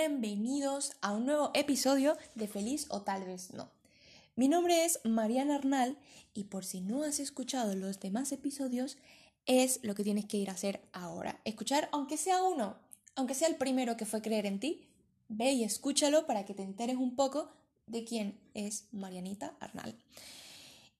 bienvenidos 0.00 0.92
a 1.02 1.12
un 1.12 1.26
nuevo 1.26 1.50
episodio 1.52 2.16
de 2.34 2.48
Feliz 2.48 2.86
o 2.88 3.02
tal 3.02 3.22
vez 3.24 3.52
no. 3.52 3.70
Mi 4.34 4.48
nombre 4.48 4.86
es 4.86 4.98
Mariana 5.04 5.56
Arnal 5.56 5.98
y 6.32 6.44
por 6.44 6.64
si 6.64 6.80
no 6.80 7.02
has 7.02 7.20
escuchado 7.20 7.76
los 7.76 8.00
demás 8.00 8.32
episodios, 8.32 8.96
es 9.44 9.78
lo 9.82 9.94
que 9.94 10.02
tienes 10.02 10.24
que 10.24 10.38
ir 10.38 10.48
a 10.48 10.54
hacer 10.54 10.80
ahora. 10.94 11.42
Escuchar, 11.44 11.90
aunque 11.92 12.16
sea 12.16 12.42
uno, 12.42 12.78
aunque 13.14 13.34
sea 13.34 13.48
el 13.48 13.56
primero 13.56 13.98
que 13.98 14.06
fue 14.06 14.22
creer 14.22 14.46
en 14.46 14.58
ti, 14.58 14.88
ve 15.28 15.52
y 15.52 15.64
escúchalo 15.64 16.26
para 16.26 16.46
que 16.46 16.54
te 16.54 16.62
enteres 16.62 16.96
un 16.96 17.14
poco 17.14 17.50
de 17.86 18.04
quién 18.04 18.40
es 18.54 18.86
Marianita 18.92 19.54
Arnal. 19.60 19.94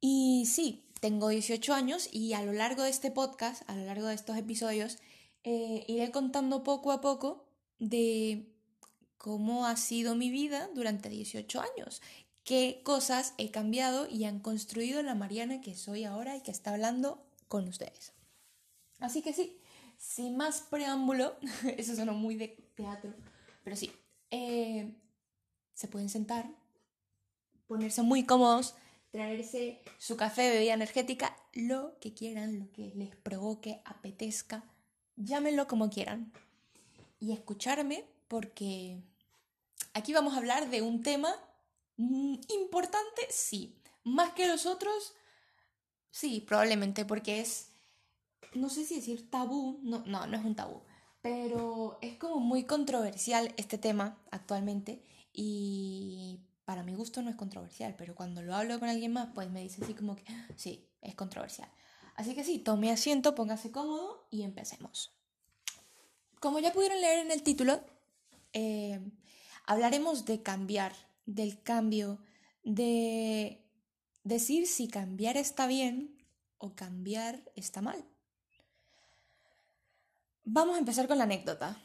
Y 0.03 0.45
sí, 0.45 0.85
tengo 1.01 1.31
18 1.31 1.73
años 1.73 2.07
y 2.13 2.35
a 2.35 2.43
lo 2.43 2.53
largo 2.53 2.83
de 2.83 2.91
este 2.91 3.11
podcast, 3.11 3.63
a 3.67 3.77
lo 3.77 3.87
largo 3.87 4.09
de 4.09 4.15
estos 4.15 4.37
episodios, 4.37 4.99
eh, 5.43 5.87
iré 5.89 6.11
contando 6.11 6.63
poco 6.65 6.93
a 6.93 7.01
poco 7.01 7.47
de 7.79 8.60
cómo 9.21 9.67
ha 9.67 9.77
sido 9.77 10.15
mi 10.15 10.31
vida 10.31 10.71
durante 10.75 11.11
18 11.11 11.61
años, 11.61 12.01
qué 12.43 12.81
cosas 12.83 13.35
he 13.37 13.51
cambiado 13.51 14.09
y 14.09 14.25
han 14.25 14.41
construido 14.41 15.03
la 15.03 15.15
Mariana 15.15 15.61
que 15.61 15.75
soy 15.75 16.05
ahora 16.05 16.37
y 16.37 16.41
que 16.41 16.51
está 16.51 16.73
hablando 16.73 17.23
con 17.47 17.69
ustedes. 17.69 18.15
Así 18.99 19.21
que 19.21 19.35
sí, 19.35 19.59
sin 19.99 20.39
más 20.39 20.63
preámbulo, 20.63 21.37
eso 21.77 21.95
suena 21.95 22.13
muy 22.13 22.37
de 22.37 22.49
teatro, 22.75 23.13
pero 23.63 23.77
sí, 23.77 23.93
eh, 24.31 24.95
se 25.75 25.87
pueden 25.87 26.09
sentar, 26.09 26.51
ponerse 27.67 28.01
muy 28.01 28.25
cómodos, 28.25 28.75
traerse 29.11 29.83
su 29.99 30.17
café, 30.17 30.49
bebida 30.49 30.73
energética, 30.73 31.37
lo 31.53 31.99
que 32.01 32.15
quieran, 32.15 32.59
lo 32.59 32.73
que 32.73 32.95
les 32.95 33.15
provoque, 33.17 33.83
apetezca, 33.85 34.65
llámenlo 35.17 35.67
como 35.67 35.91
quieran 35.91 36.33
y 37.19 37.33
escucharme 37.33 38.07
porque 38.27 39.03
aquí 39.95 40.13
vamos 40.13 40.35
a 40.35 40.39
hablar 40.39 40.71
de 40.71 40.83
un 40.83 41.03
tema 41.03 41.35
mm, 41.97 42.35
importante, 42.49 43.23
sí. 43.31 43.77
Más 44.05 44.33
que 44.33 44.49
los 44.49 44.67
otros, 44.67 45.15
sí, 46.11 46.41
probablemente 46.41 47.05
porque 47.05 47.41
es, 47.41 47.73
no 48.55 48.71
sé 48.71 48.85
si 48.85 48.97
decir 48.97 49.31
tabú, 49.31 49.81
no, 49.83 50.03
no, 50.07 50.27
no 50.27 50.37
es 50.37 50.45
un 50.45 50.57
tabú, 50.57 50.83
pero 51.21 51.99
es 52.01 52.17
como 52.17 52.41
muy 52.41 52.65
controversial 52.65 53.53
este 53.57 53.79
tema 53.79 54.19
actualmente 54.31 55.05
y 55.33 56.41
para 56.65 56.83
mi 56.83 56.95
gusto 56.95 57.21
no 57.21 57.31
es 57.31 57.37
controversial, 57.37 57.95
pero 57.97 58.15
cuando 58.15 58.43
lo 58.43 58.55
hablo 58.55 58.79
con 58.79 58.89
alguien 58.89 59.13
más, 59.13 59.29
pues 59.35 59.51
me 59.51 59.61
dice 59.61 59.83
así 59.83 59.95
como 59.95 60.17
que 60.17 60.25
sí, 60.57 60.89
es 61.03 61.15
controversial. 61.15 61.69
Así 62.15 62.35
que 62.35 62.45
sí, 62.45 62.59
tome 62.59 62.91
asiento, 62.91 63.35
póngase 63.35 63.71
cómodo 63.71 64.27
y 64.31 64.43
empecemos. 64.43 65.13
Como 66.39 66.59
ya 66.59 66.73
pudieron 66.73 67.01
leer 67.01 67.21
en 67.21 67.33
el 67.33 67.43
título, 67.43 67.81
eh, 68.53 69.01
hablaremos 69.71 70.25
de 70.25 70.43
cambiar, 70.43 70.93
del 71.27 71.63
cambio, 71.63 72.19
de 72.65 73.63
decir 74.25 74.67
si 74.67 74.89
cambiar 74.89 75.37
está 75.37 75.69
bien 75.69 76.19
o 76.59 76.75
cambiar 76.75 77.41
está 77.55 77.81
mal. 77.81 78.05
Vamos 80.43 80.75
a 80.75 80.81
empezar 80.81 81.07
con 81.07 81.19
la 81.19 81.25
anécdota 81.25 81.81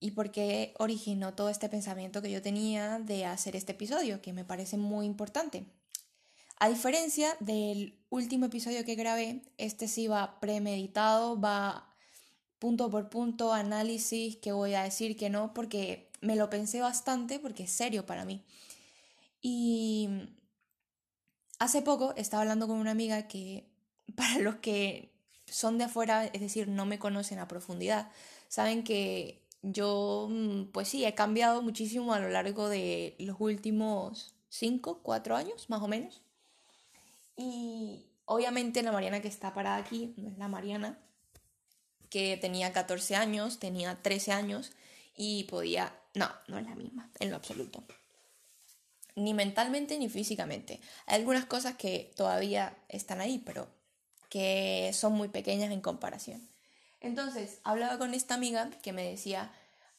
y 0.00 0.12
por 0.12 0.30
qué 0.30 0.72
originó 0.78 1.34
todo 1.34 1.50
este 1.50 1.68
pensamiento 1.68 2.22
que 2.22 2.30
yo 2.30 2.40
tenía 2.40 2.98
de 2.98 3.26
hacer 3.26 3.56
este 3.56 3.72
episodio, 3.72 4.22
que 4.22 4.32
me 4.32 4.46
parece 4.46 4.78
muy 4.78 5.04
importante. 5.04 5.66
A 6.56 6.70
diferencia 6.70 7.36
del 7.40 7.94
último 8.08 8.46
episodio 8.46 8.86
que 8.86 8.94
grabé, 8.94 9.42
este 9.58 9.86
sí 9.86 10.06
va 10.06 10.40
premeditado, 10.40 11.38
va 11.38 11.94
punto 12.58 12.88
por 12.88 13.10
punto, 13.10 13.52
análisis, 13.52 14.36
que 14.36 14.52
voy 14.52 14.72
a 14.72 14.84
decir 14.84 15.14
que 15.14 15.28
no, 15.28 15.52
porque 15.52 16.11
me 16.22 16.36
lo 16.36 16.48
pensé 16.48 16.80
bastante, 16.80 17.38
porque 17.38 17.64
es 17.64 17.70
serio 17.70 18.06
para 18.06 18.24
mí. 18.24 18.42
Y 19.42 20.08
hace 21.58 21.82
poco 21.82 22.14
estaba 22.16 22.42
hablando 22.42 22.66
con 22.66 22.78
una 22.78 22.92
amiga 22.92 23.28
que, 23.28 23.66
para 24.16 24.38
los 24.38 24.56
que 24.56 25.10
son 25.46 25.76
de 25.76 25.84
afuera, 25.84 26.24
es 26.24 26.40
decir, 26.40 26.68
no 26.68 26.86
me 26.86 26.98
conocen 26.98 27.38
a 27.38 27.48
profundidad, 27.48 28.10
saben 28.48 28.84
que 28.84 29.42
yo, 29.62 30.28
mm, 30.30 30.64
pues 30.72 30.88
sí, 30.88 31.04
he 31.04 31.14
cambiado 31.14 31.60
muchísimo 31.60 32.14
a 32.14 32.20
lo 32.20 32.28
largo 32.30 32.68
de 32.68 33.14
los 33.18 33.36
últimos 33.38 34.34
5, 34.48 35.00
4 35.02 35.36
años, 35.36 35.68
más 35.68 35.82
o 35.82 35.88
menos. 35.88 36.22
Y 37.36 38.06
obviamente 38.24 38.82
la 38.82 38.92
Mariana 38.92 39.20
que 39.20 39.28
está 39.28 39.54
parada 39.54 39.76
aquí 39.76 40.14
no 40.16 40.28
es 40.30 40.38
la 40.38 40.48
Mariana 40.48 40.98
que 42.10 42.36
tenía 42.36 42.72
14 42.72 43.16
años, 43.16 43.58
tenía 43.58 44.02
13 44.02 44.32
años 44.32 44.72
y 45.16 45.44
podía... 45.44 45.96
No, 46.14 46.30
no 46.48 46.58
es 46.58 46.66
la 46.66 46.74
misma, 46.74 47.10
en 47.20 47.30
lo 47.30 47.36
absoluto. 47.36 47.84
Ni 49.14 49.34
mentalmente 49.34 49.98
ni 49.98 50.08
físicamente. 50.08 50.80
Hay 51.06 51.20
algunas 51.20 51.46
cosas 51.46 51.76
que 51.76 52.12
todavía 52.16 52.76
están 52.88 53.20
ahí, 53.20 53.38
pero 53.38 53.68
que 54.28 54.90
son 54.94 55.12
muy 55.12 55.28
pequeñas 55.28 55.70
en 55.70 55.80
comparación. 55.80 56.46
Entonces, 57.00 57.58
hablaba 57.64 57.98
con 57.98 58.14
esta 58.14 58.34
amiga 58.34 58.70
que 58.82 58.92
me 58.92 59.08
decía, 59.08 59.52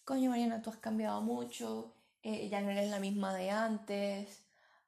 coño 0.06 0.30
Mariana, 0.30 0.62
tú 0.62 0.70
has 0.70 0.78
cambiado 0.78 1.22
mucho, 1.22 1.94
eh, 2.24 2.48
ya 2.50 2.62
no 2.62 2.72
eres 2.72 2.90
la 2.90 3.00
misma 3.00 3.34
de 3.36 3.52
antes, 3.52 4.42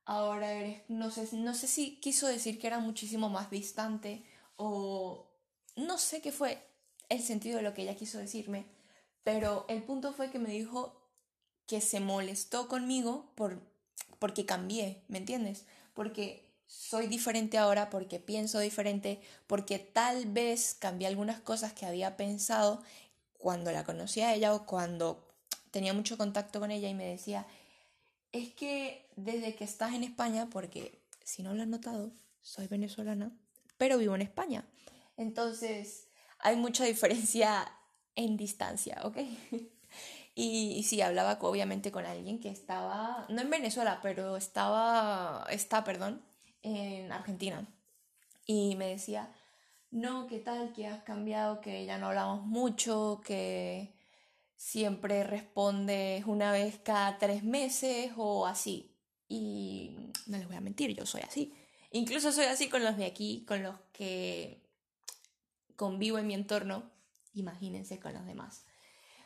ahora 0.05 0.51
eres, 0.51 0.81
no 0.87 1.11
sé, 1.11 1.27
no 1.35 1.53
sé 1.53 1.67
si 1.67 1.99
quiso 1.99 2.27
decir 2.27 2.59
que 2.59 2.67
era 2.67 2.79
muchísimo 2.79 3.29
más 3.29 3.49
distante 3.49 4.23
o 4.55 5.27
no 5.75 5.97
sé 5.97 6.21
qué 6.21 6.31
fue, 6.31 6.65
el 7.09 7.21
sentido 7.21 7.57
de 7.57 7.63
lo 7.63 7.73
que 7.73 7.83
ella 7.83 7.95
quiso 7.95 8.17
decirme, 8.17 8.65
pero 9.25 9.65
el 9.69 9.81
punto 9.81 10.13
fue 10.13 10.29
que 10.29 10.37
me 10.37 10.51
dijo 10.51 11.01
que 11.65 11.81
se 11.81 11.99
molestó 11.99 12.67
conmigo 12.67 13.31
por, 13.33 13.59
porque 14.19 14.45
cambié, 14.45 15.01
¿me 15.07 15.17
entiendes? 15.17 15.65
Porque 15.95 16.47
soy 16.67 17.07
diferente 17.07 17.57
ahora, 17.57 17.89
porque 17.89 18.19
pienso 18.19 18.59
diferente, 18.59 19.19
porque 19.47 19.79
tal 19.79 20.27
vez 20.27 20.77
cambié 20.77 21.07
algunas 21.07 21.39
cosas 21.39 21.73
que 21.73 21.87
había 21.87 22.17
pensado 22.17 22.83
cuando 23.39 23.71
la 23.71 23.83
conocí 23.83 24.21
a 24.21 24.31
ella 24.31 24.53
o 24.53 24.67
cuando 24.67 25.27
tenía 25.71 25.93
mucho 25.93 26.19
contacto 26.19 26.59
con 26.59 26.69
ella 26.69 26.87
y 26.87 26.93
me 26.93 27.07
decía, 27.07 27.47
es 28.31 28.53
que 28.53 29.09
desde 29.15 29.55
que 29.55 29.63
estás 29.63 29.95
en 29.95 30.03
España, 30.03 30.49
porque 30.51 31.01
si 31.23 31.41
no 31.41 31.55
lo 31.55 31.63
has 31.63 31.67
notado, 31.67 32.11
soy 32.41 32.67
venezolana, 32.67 33.35
pero 33.79 33.97
vivo 33.97 34.13
en 34.13 34.21
España. 34.21 34.65
Entonces, 35.17 36.09
hay 36.37 36.57
mucha 36.57 36.85
diferencia 36.85 37.67
en 38.15 38.37
distancia, 38.37 39.01
¿ok? 39.03 39.17
Y, 40.37 40.83
sí, 40.83 41.01
hablaba 41.01 41.39
obviamente 41.41 41.93
con 41.93 42.05
alguien 42.05 42.41
que 42.41 42.49
estaba, 42.49 43.25
no 43.29 43.41
en 43.41 43.49
Venezuela, 43.49 43.99
pero 44.03 44.35
estaba, 44.35 45.47
está, 45.49 45.85
perdón, 45.85 46.21
en 46.61 47.09
Argentina. 47.13 47.65
Y 48.45 48.75
me 48.75 48.87
decía, 48.87 49.33
no, 49.91 50.27
¿qué 50.27 50.39
tal? 50.39 50.73
Que 50.73 50.87
has 50.87 51.03
cambiado, 51.03 51.61
que 51.61 51.85
ya 51.85 51.97
no 51.97 52.07
hablamos 52.07 52.45
mucho, 52.45 53.21
que 53.25 53.93
siempre 54.57 55.23
respondes 55.23 56.25
una 56.25 56.51
vez 56.51 56.79
cada 56.83 57.17
tres 57.17 57.43
meses 57.45 58.11
o 58.17 58.45
así. 58.45 58.91
Y 59.29 60.11
no 60.27 60.37
les 60.37 60.47
voy 60.47 60.57
a 60.57 60.61
mentir, 60.61 60.93
yo 60.93 61.05
soy 61.05 61.21
así. 61.21 61.53
Incluso 61.91 62.33
soy 62.33 62.45
así 62.45 62.67
con 62.67 62.83
los 62.83 62.97
de 62.97 63.05
aquí, 63.05 63.45
con 63.47 63.63
los 63.63 63.79
que 63.93 64.61
convivo 65.77 66.17
en 66.17 66.27
mi 66.27 66.33
entorno, 66.33 66.83
imagínense 67.35 67.99
con 67.99 68.13
los 68.13 68.25
demás. 68.25 68.65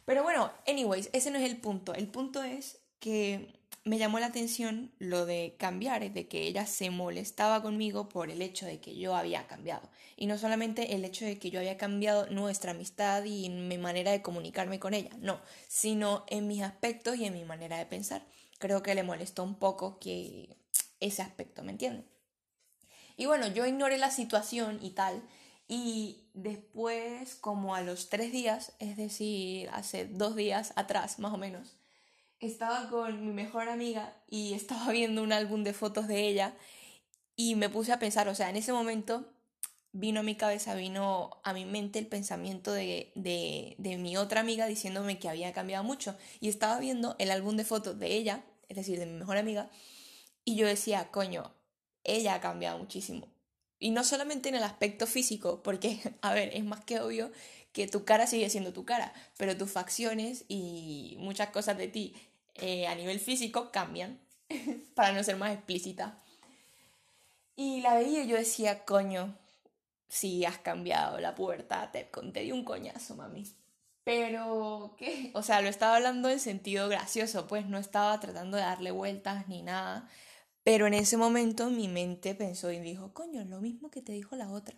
Pero 0.05 0.23
bueno, 0.23 0.51
anyways, 0.67 1.09
ese 1.13 1.31
no 1.31 1.37
es 1.37 1.49
el 1.49 1.57
punto. 1.57 1.93
El 1.93 2.07
punto 2.07 2.43
es 2.43 2.79
que 2.99 3.59
me 3.85 3.97
llamó 3.97 4.19
la 4.19 4.27
atención 4.27 4.91
lo 4.99 5.25
de 5.25 5.55
cambiar, 5.57 6.11
de 6.11 6.27
que 6.27 6.47
ella 6.47 6.65
se 6.65 6.89
molestaba 6.89 7.61
conmigo 7.61 8.09
por 8.09 8.29
el 8.29 8.41
hecho 8.41 8.65
de 8.65 8.79
que 8.79 8.95
yo 8.95 9.15
había 9.15 9.47
cambiado. 9.47 9.89
Y 10.17 10.25
no 10.25 10.37
solamente 10.37 10.95
el 10.95 11.05
hecho 11.05 11.25
de 11.25 11.39
que 11.39 11.49
yo 11.49 11.59
había 11.59 11.77
cambiado 11.77 12.27
nuestra 12.29 12.71
amistad 12.71 13.23
y 13.23 13.49
mi 13.49 13.77
manera 13.77 14.11
de 14.11 14.21
comunicarme 14.21 14.79
con 14.79 14.93
ella, 14.93 15.11
no, 15.19 15.39
sino 15.67 16.25
en 16.27 16.47
mis 16.47 16.61
aspectos 16.61 17.17
y 17.17 17.25
en 17.25 17.33
mi 17.33 17.45
manera 17.45 17.77
de 17.77 17.85
pensar. 17.85 18.25
Creo 18.57 18.83
que 18.83 18.95
le 18.95 19.03
molestó 19.03 19.43
un 19.43 19.55
poco 19.55 19.99
que 19.99 20.57
ese 20.99 21.21
aspecto, 21.21 21.63
¿me 21.63 21.71
entienden? 21.71 22.05
Y 23.15 23.25
bueno, 23.25 23.47
yo 23.47 23.65
ignoré 23.65 23.97
la 23.97 24.11
situación 24.11 24.79
y 24.81 24.91
tal, 24.91 25.21
y 25.71 26.23
después, 26.33 27.35
como 27.35 27.75
a 27.75 27.81
los 27.81 28.09
tres 28.09 28.31
días, 28.31 28.73
es 28.79 28.97
decir, 28.97 29.69
hace 29.71 30.05
dos 30.05 30.35
días 30.35 30.73
atrás 30.75 31.19
más 31.19 31.31
o 31.31 31.37
menos, 31.37 31.77
estaba 32.39 32.89
con 32.89 33.23
mi 33.23 33.31
mejor 33.31 33.69
amiga 33.69 34.17
y 34.27 34.53
estaba 34.55 34.91
viendo 34.91 35.21
un 35.23 35.31
álbum 35.31 35.63
de 35.63 35.73
fotos 35.73 36.07
de 36.07 36.27
ella 36.27 36.57
y 37.35 37.55
me 37.55 37.69
puse 37.69 37.93
a 37.93 37.99
pensar, 37.99 38.27
o 38.27 38.35
sea, 38.35 38.49
en 38.49 38.55
ese 38.55 38.73
momento 38.73 39.31
vino 39.91 40.21
a 40.21 40.23
mi 40.23 40.35
cabeza, 40.35 40.73
vino 40.73 41.39
a 41.43 41.53
mi 41.53 41.65
mente 41.65 41.99
el 41.99 42.07
pensamiento 42.07 42.71
de, 42.73 43.11
de, 43.15 43.75
de 43.77 43.97
mi 43.97 44.17
otra 44.17 44.41
amiga 44.41 44.65
diciéndome 44.65 45.19
que 45.19 45.29
había 45.29 45.53
cambiado 45.53 45.83
mucho 45.83 46.17
y 46.39 46.49
estaba 46.49 46.79
viendo 46.79 47.15
el 47.19 47.29
álbum 47.29 47.55
de 47.57 47.63
fotos 47.63 47.99
de 47.99 48.15
ella, 48.15 48.43
es 48.69 48.77
decir, 48.77 48.97
de 48.97 49.05
mi 49.05 49.19
mejor 49.19 49.37
amiga, 49.37 49.69
y 50.45 50.55
yo 50.55 50.65
decía, 50.65 51.11
coño, 51.11 51.53
ella 52.03 52.33
ha 52.33 52.41
cambiado 52.41 52.79
muchísimo 52.79 53.27
Y 53.79 53.91
no 53.91 54.03
solamente 54.03 54.49
en 54.49 54.55
el 54.55 54.63
aspecto 54.63 55.07
físico, 55.07 55.63
porque, 55.63 55.99
a 56.21 56.33
ver, 56.33 56.51
es 56.53 56.63
más 56.63 56.83
que 56.83 56.99
obvio 56.99 57.31
que 57.71 57.87
tu 57.87 58.03
cara 58.03 58.27
sigue 58.27 58.49
siendo 58.49 58.73
tu 58.73 58.85
cara, 58.85 59.13
pero 59.37 59.57
tus 59.57 59.71
facciones 59.71 60.45
y 60.47 61.15
muchas 61.19 61.49
cosas 61.49 61.77
de 61.77 61.87
ti 61.87 62.15
eh, 62.55 62.87
a 62.87 62.95
nivel 62.95 63.19
físico 63.19 63.71
cambian, 63.71 64.19
para 64.95 65.11
no 65.13 65.23
ser 65.23 65.37
más 65.37 65.53
explícita. 65.53 66.19
Y 67.55 67.81
la 67.81 67.95
veía 67.95 68.23
y 68.23 68.27
yo 68.27 68.37
decía, 68.37 68.85
coño, 68.85 69.37
si 70.07 70.45
has 70.45 70.57
cambiado 70.57 71.19
la 71.19 71.35
puerta, 71.35 71.91
te, 71.91 72.03
te 72.03 72.39
di 72.41 72.51
un 72.51 72.65
coñazo, 72.65 73.15
mami. 73.15 73.45
Pero, 74.03 74.95
¿qué? 74.97 75.29
O 75.35 75.43
sea, 75.43 75.61
lo 75.61 75.69
estaba 75.69 75.97
hablando 75.97 76.29
en 76.29 76.39
sentido 76.39 76.89
gracioso, 76.89 77.47
pues 77.47 77.67
no 77.67 77.77
estaba 77.77 78.19
tratando 78.19 78.57
de 78.57 78.63
darle 78.63 78.91
vueltas 78.91 79.47
ni 79.47 79.61
nada. 79.61 80.09
Pero 80.63 80.87
en 80.87 80.93
ese 80.93 81.17
momento 81.17 81.69
mi 81.69 81.87
mente 81.87 82.35
pensó 82.35 82.71
y 82.71 82.79
dijo, 82.79 83.13
coño, 83.13 83.43
lo 83.45 83.61
mismo 83.61 83.89
que 83.89 84.01
te 84.01 84.11
dijo 84.11 84.35
la 84.35 84.49
otra. 84.51 84.75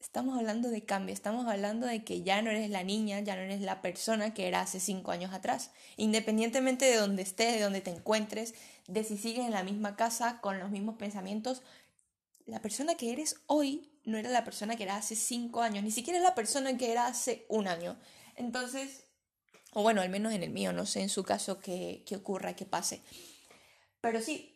Estamos 0.00 0.36
hablando 0.36 0.68
de 0.68 0.84
cambio, 0.84 1.14
estamos 1.14 1.46
hablando 1.46 1.86
de 1.86 2.02
que 2.02 2.22
ya 2.22 2.42
no 2.42 2.50
eres 2.50 2.68
la 2.70 2.82
niña, 2.82 3.20
ya 3.20 3.36
no 3.36 3.42
eres 3.42 3.60
la 3.60 3.82
persona 3.82 4.34
que 4.34 4.48
era 4.48 4.60
hace 4.60 4.80
cinco 4.80 5.12
años 5.12 5.32
atrás. 5.32 5.70
Independientemente 5.96 6.86
de 6.86 6.96
donde 6.96 7.22
estés, 7.22 7.54
de 7.54 7.60
donde 7.60 7.80
te 7.80 7.90
encuentres, 7.90 8.54
de 8.88 9.04
si 9.04 9.16
sigues 9.16 9.44
en 9.44 9.52
la 9.52 9.62
misma 9.62 9.94
casa, 9.94 10.40
con 10.40 10.58
los 10.58 10.70
mismos 10.70 10.96
pensamientos, 10.96 11.62
la 12.46 12.60
persona 12.60 12.96
que 12.96 13.12
eres 13.12 13.36
hoy 13.46 13.92
no 14.04 14.18
era 14.18 14.30
la 14.30 14.44
persona 14.44 14.76
que 14.76 14.82
era 14.82 14.96
hace 14.96 15.14
cinco 15.14 15.62
años, 15.62 15.84
ni 15.84 15.92
siquiera 15.92 16.18
es 16.18 16.24
la 16.24 16.34
persona 16.34 16.76
que 16.76 16.90
era 16.90 17.06
hace 17.06 17.46
un 17.48 17.68
año. 17.68 17.96
Entonces, 18.34 19.04
o 19.72 19.82
bueno, 19.82 20.00
al 20.00 20.10
menos 20.10 20.32
en 20.32 20.42
el 20.42 20.50
mío, 20.50 20.72
no 20.72 20.84
sé 20.84 21.00
en 21.00 21.08
su 21.08 21.22
caso 21.22 21.60
qué, 21.60 22.02
qué 22.06 22.16
ocurra, 22.16 22.56
qué 22.56 22.66
pase. 22.66 23.02
Pero 24.00 24.20
sí, 24.20 24.51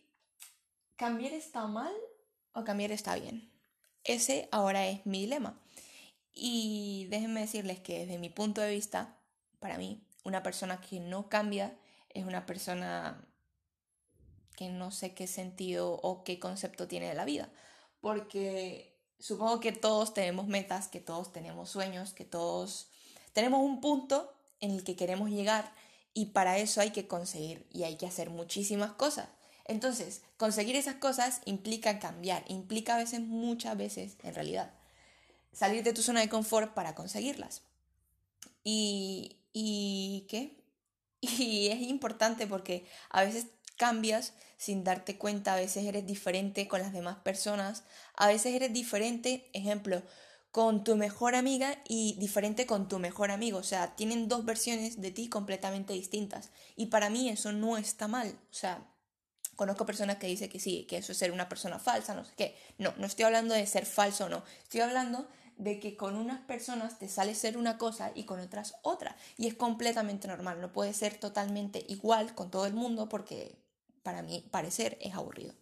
¿cambiar 0.96 1.32
está 1.32 1.66
mal 1.66 1.94
o 2.52 2.64
cambiar 2.64 2.90
está 2.90 3.14
bien? 3.14 3.50
Ese 4.04 4.48
ahora 4.52 4.86
es 4.86 5.04
mi 5.06 5.20
dilema. 5.20 5.60
Y 6.32 7.06
déjenme 7.10 7.40
decirles 7.40 7.80
que 7.80 8.00
desde 8.00 8.18
mi 8.18 8.28
punto 8.28 8.60
de 8.60 8.70
vista, 8.70 9.18
para 9.58 9.78
mí, 9.78 10.06
una 10.24 10.42
persona 10.42 10.80
que 10.80 11.00
no 11.00 11.28
cambia 11.28 11.78
es 12.10 12.24
una 12.24 12.46
persona 12.46 13.26
que 14.56 14.68
no 14.68 14.90
sé 14.90 15.14
qué 15.14 15.26
sentido 15.26 15.92
o 16.02 16.24
qué 16.24 16.38
concepto 16.38 16.88
tiene 16.88 17.08
de 17.08 17.14
la 17.14 17.24
vida. 17.24 17.50
Porque 18.00 18.98
supongo 19.18 19.60
que 19.60 19.72
todos 19.72 20.14
tenemos 20.14 20.46
metas, 20.46 20.88
que 20.88 21.00
todos 21.00 21.32
tenemos 21.32 21.70
sueños, 21.70 22.12
que 22.12 22.24
todos 22.24 22.90
tenemos 23.32 23.60
un 23.60 23.80
punto 23.80 24.32
en 24.60 24.70
el 24.70 24.84
que 24.84 24.96
queremos 24.96 25.30
llegar 25.30 25.72
y 26.14 26.26
para 26.26 26.58
eso 26.58 26.80
hay 26.80 26.90
que 26.90 27.06
conseguir 27.06 27.66
y 27.70 27.82
hay 27.82 27.96
que 27.96 28.06
hacer 28.06 28.30
muchísimas 28.30 28.92
cosas. 28.92 29.28
Entonces, 29.66 30.22
conseguir 30.36 30.76
esas 30.76 30.96
cosas 30.96 31.40
implica 31.44 31.98
cambiar, 31.98 32.44
implica 32.48 32.94
a 32.94 32.98
veces, 32.98 33.20
muchas 33.20 33.76
veces, 33.76 34.16
en 34.22 34.34
realidad, 34.34 34.72
salir 35.52 35.82
de 35.82 35.92
tu 35.92 36.02
zona 36.02 36.20
de 36.20 36.28
confort 36.28 36.72
para 36.72 36.94
conseguirlas. 36.94 37.62
Y, 38.62 39.36
y 39.52 40.26
¿qué? 40.28 40.56
Y 41.20 41.68
es 41.68 41.80
importante 41.80 42.46
porque 42.46 42.86
a 43.10 43.24
veces 43.24 43.46
cambias 43.76 44.34
sin 44.56 44.84
darte 44.84 45.18
cuenta, 45.18 45.54
a 45.54 45.56
veces 45.56 45.84
eres 45.84 46.06
diferente 46.06 46.68
con 46.68 46.80
las 46.80 46.92
demás 46.92 47.16
personas, 47.16 47.82
a 48.14 48.28
veces 48.28 48.54
eres 48.54 48.72
diferente, 48.72 49.50
ejemplo, 49.52 50.02
con 50.50 50.84
tu 50.84 50.96
mejor 50.96 51.34
amiga 51.34 51.76
y 51.86 52.16
diferente 52.18 52.64
con 52.64 52.88
tu 52.88 52.98
mejor 52.98 53.30
amigo. 53.30 53.58
O 53.58 53.62
sea, 53.62 53.94
tienen 53.96 54.28
dos 54.28 54.44
versiones 54.44 55.00
de 55.00 55.10
ti 55.10 55.28
completamente 55.28 55.92
distintas. 55.92 56.50
Y 56.76 56.86
para 56.86 57.10
mí 57.10 57.28
eso 57.28 57.52
no 57.52 57.76
está 57.76 58.08
mal. 58.08 58.38
O 58.50 58.54
sea, 58.54 58.86
conozco 59.56 59.86
personas 59.86 60.16
que 60.16 60.26
dicen 60.26 60.48
que 60.48 60.60
sí, 60.60 60.84
que 60.88 60.98
eso 60.98 61.12
es 61.12 61.18
ser 61.18 61.32
una 61.32 61.48
persona 61.48 61.78
falsa, 61.78 62.14
no 62.14 62.24
sé 62.24 62.32
qué. 62.36 62.56
No, 62.78 62.94
no 62.98 63.06
estoy 63.06 63.24
hablando 63.24 63.54
de 63.54 63.66
ser 63.66 63.86
falso 63.86 64.26
o 64.26 64.28
no. 64.28 64.44
Estoy 64.62 64.82
hablando 64.82 65.26
de 65.56 65.80
que 65.80 65.96
con 65.96 66.16
unas 66.16 66.40
personas 66.42 66.98
te 66.98 67.08
sale 67.08 67.34
ser 67.34 67.56
una 67.56 67.78
cosa 67.78 68.12
y 68.14 68.24
con 68.24 68.40
otras 68.40 68.76
otra. 68.82 69.16
Y 69.38 69.46
es 69.46 69.54
completamente 69.54 70.28
normal. 70.28 70.60
No 70.60 70.72
puede 70.72 70.92
ser 70.92 71.16
totalmente 71.16 71.84
igual 71.88 72.34
con 72.34 72.50
todo 72.50 72.66
el 72.66 72.74
mundo 72.74 73.08
porque 73.08 73.56
para 74.02 74.22
mí 74.22 74.46
parecer 74.50 74.98
es 75.00 75.14
aburrido. 75.14 75.54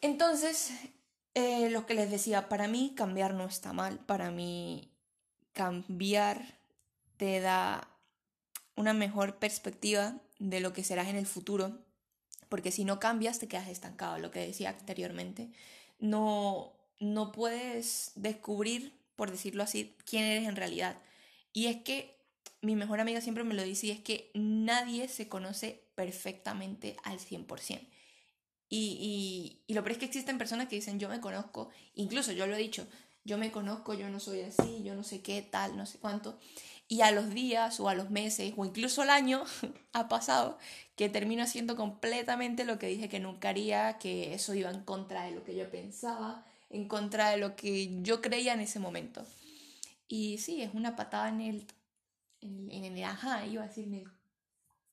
Entonces, 0.00 0.70
eh, 1.34 1.68
lo 1.70 1.84
que 1.84 1.94
les 1.94 2.10
decía, 2.10 2.48
para 2.48 2.68
mí 2.68 2.94
cambiar 2.96 3.34
no 3.34 3.44
está 3.44 3.72
mal, 3.72 3.98
para 3.98 4.30
mí 4.30 4.90
cambiar 5.52 6.58
te 7.16 7.40
da 7.40 7.86
una 8.76 8.94
mejor 8.94 9.36
perspectiva 9.38 10.14
de 10.38 10.60
lo 10.60 10.72
que 10.72 10.84
serás 10.84 11.08
en 11.08 11.16
el 11.16 11.26
futuro, 11.26 11.78
porque 12.50 12.72
si 12.72 12.84
no 12.84 13.00
cambias 13.00 13.38
te 13.38 13.48
quedas 13.48 13.68
estancado, 13.68 14.18
lo 14.18 14.30
que 14.30 14.40
decía 14.40 14.70
anteriormente. 14.70 15.48
No, 16.00 16.74
no 16.98 17.32
puedes 17.32 18.12
descubrir, 18.16 18.92
por 19.16 19.30
decirlo 19.30 19.62
así, 19.62 19.96
quién 20.04 20.24
eres 20.24 20.46
en 20.46 20.56
realidad. 20.56 20.98
Y 21.54 21.66
es 21.66 21.76
que 21.82 22.18
mi 22.60 22.76
mejor 22.76 23.00
amiga 23.00 23.20
siempre 23.20 23.44
me 23.44 23.54
lo 23.54 23.62
dice 23.62 23.86
y 23.86 23.90
es 23.92 24.00
que 24.00 24.30
nadie 24.34 25.08
se 25.08 25.28
conoce 25.28 25.84
perfectamente 25.94 26.96
al 27.04 27.20
100%. 27.20 27.86
Y, 28.68 29.62
y, 29.66 29.74
lo 29.74 29.82
peor 29.82 29.92
es 29.92 29.98
que 29.98 30.04
existen 30.04 30.38
personas 30.38 30.68
que 30.68 30.76
dicen, 30.76 31.00
yo 31.00 31.08
me 31.08 31.20
conozco, 31.20 31.70
incluso 31.94 32.32
yo 32.32 32.46
lo 32.46 32.54
he 32.54 32.58
dicho, 32.58 32.86
yo 33.24 33.38
me 33.38 33.50
conozco, 33.50 33.94
yo 33.94 34.08
no 34.10 34.20
soy 34.20 34.42
así, 34.42 34.82
yo 34.84 34.94
no 34.94 35.02
sé 35.02 35.22
qué, 35.22 35.42
tal, 35.42 35.76
no 35.76 35.86
sé 35.86 35.98
cuánto. 35.98 36.38
Y 36.90 37.02
a 37.02 37.12
los 37.12 37.30
días 37.30 37.78
o 37.78 37.88
a 37.88 37.94
los 37.94 38.10
meses 38.10 38.52
o 38.56 38.64
incluso 38.66 39.00
al 39.00 39.10
año 39.10 39.44
ha 39.92 40.08
pasado 40.08 40.58
que 40.96 41.08
termino 41.08 41.42
haciendo 41.42 41.76
completamente 41.76 42.64
lo 42.64 42.78
que 42.78 42.88
dije 42.88 43.08
que 43.08 43.20
nunca 43.20 43.48
haría, 43.48 43.96
que 43.98 44.34
eso 44.34 44.54
iba 44.54 44.70
en 44.70 44.82
contra 44.82 45.22
de 45.22 45.30
lo 45.30 45.44
que 45.44 45.56
yo 45.56 45.70
pensaba, 45.70 46.44
en 46.68 46.88
contra 46.88 47.30
de 47.30 47.38
lo 47.38 47.56
que 47.56 48.02
yo 48.02 48.20
creía 48.20 48.54
en 48.54 48.60
ese 48.60 48.80
momento. 48.80 49.24
Y 50.08 50.38
sí, 50.38 50.62
es 50.62 50.74
una 50.74 50.96
patada 50.96 51.28
en 51.28 51.40
el, 51.40 51.66
en, 52.40 52.70
en 52.72 52.84
el, 52.84 53.04
ajá, 53.04 53.46
iba 53.46 53.62
a 53.62 53.68
decir 53.68 53.84
en 53.84 53.94
el 53.94 54.08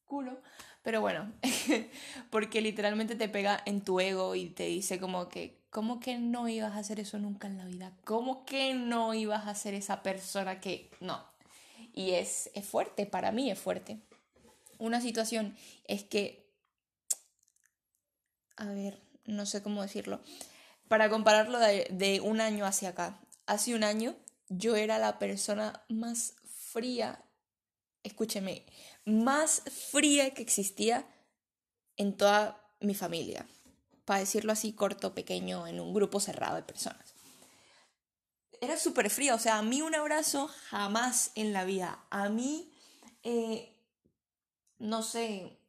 culo, 0.05 0.39
pero 0.83 1.01
bueno, 1.01 1.33
porque 2.29 2.61
literalmente 2.61 3.15
te 3.15 3.27
pega 3.27 3.61
en 3.65 3.81
tu 3.81 3.99
ego 3.99 4.35
y 4.35 4.49
te 4.51 4.67
dice 4.67 4.99
como 4.99 5.27
que, 5.27 5.59
¿cómo 5.69 5.99
que 5.99 6.17
no 6.17 6.47
ibas 6.47 6.73
a 6.73 6.79
hacer 6.79 6.99
eso 7.01 7.17
nunca 7.17 7.47
en 7.47 7.57
la 7.57 7.65
vida? 7.65 7.91
¿Cómo 8.05 8.45
que 8.45 8.73
no 8.73 9.13
ibas 9.13 9.47
a 9.47 9.55
ser 9.55 9.73
esa 9.73 10.01
persona 10.03 10.61
que 10.61 10.89
no? 11.01 11.36
Y 11.93 12.11
es, 12.11 12.49
es 12.53 12.65
fuerte, 12.65 13.05
para 13.05 13.31
mí 13.31 13.49
es 13.49 13.59
fuerte. 13.59 13.99
Una 14.77 15.01
situación 15.01 15.55
es 15.85 16.03
que, 16.03 16.51
a 18.55 18.65
ver, 18.65 19.01
no 19.25 19.45
sé 19.45 19.63
cómo 19.63 19.81
decirlo, 19.81 20.21
para 20.87 21.09
compararlo 21.09 21.59
de, 21.59 21.87
de 21.91 22.21
un 22.21 22.41
año 22.41 22.65
hacia 22.65 22.89
acá. 22.89 23.19
Hace 23.45 23.75
un 23.75 23.83
año 23.83 24.15
yo 24.49 24.75
era 24.75 24.99
la 24.99 25.19
persona 25.19 25.83
más 25.89 26.35
fría, 26.45 27.23
escúcheme, 28.03 28.65
más 29.05 29.63
fría 29.91 30.33
que 30.33 30.41
existía 30.41 31.07
en 31.97 32.15
toda 32.15 32.63
mi 32.79 32.93
familia, 32.93 33.45
para 34.05 34.19
decirlo 34.19 34.51
así 34.51 34.73
corto, 34.73 35.15
pequeño, 35.15 35.67
en 35.67 35.79
un 35.79 35.93
grupo 35.93 36.19
cerrado 36.19 36.55
de 36.55 36.63
personas. 36.63 37.16
Era 38.61 38.77
súper 38.77 39.09
fría, 39.09 39.35
o 39.35 39.39
sea, 39.39 39.57
a 39.57 39.61
mí 39.61 39.81
un 39.81 39.95
abrazo 39.95 40.49
jamás 40.69 41.31
en 41.35 41.53
la 41.53 41.63
vida. 41.65 42.03
A 42.09 42.29
mí, 42.29 42.73
eh, 43.23 43.75
no 44.79 45.03
sé, 45.03 45.59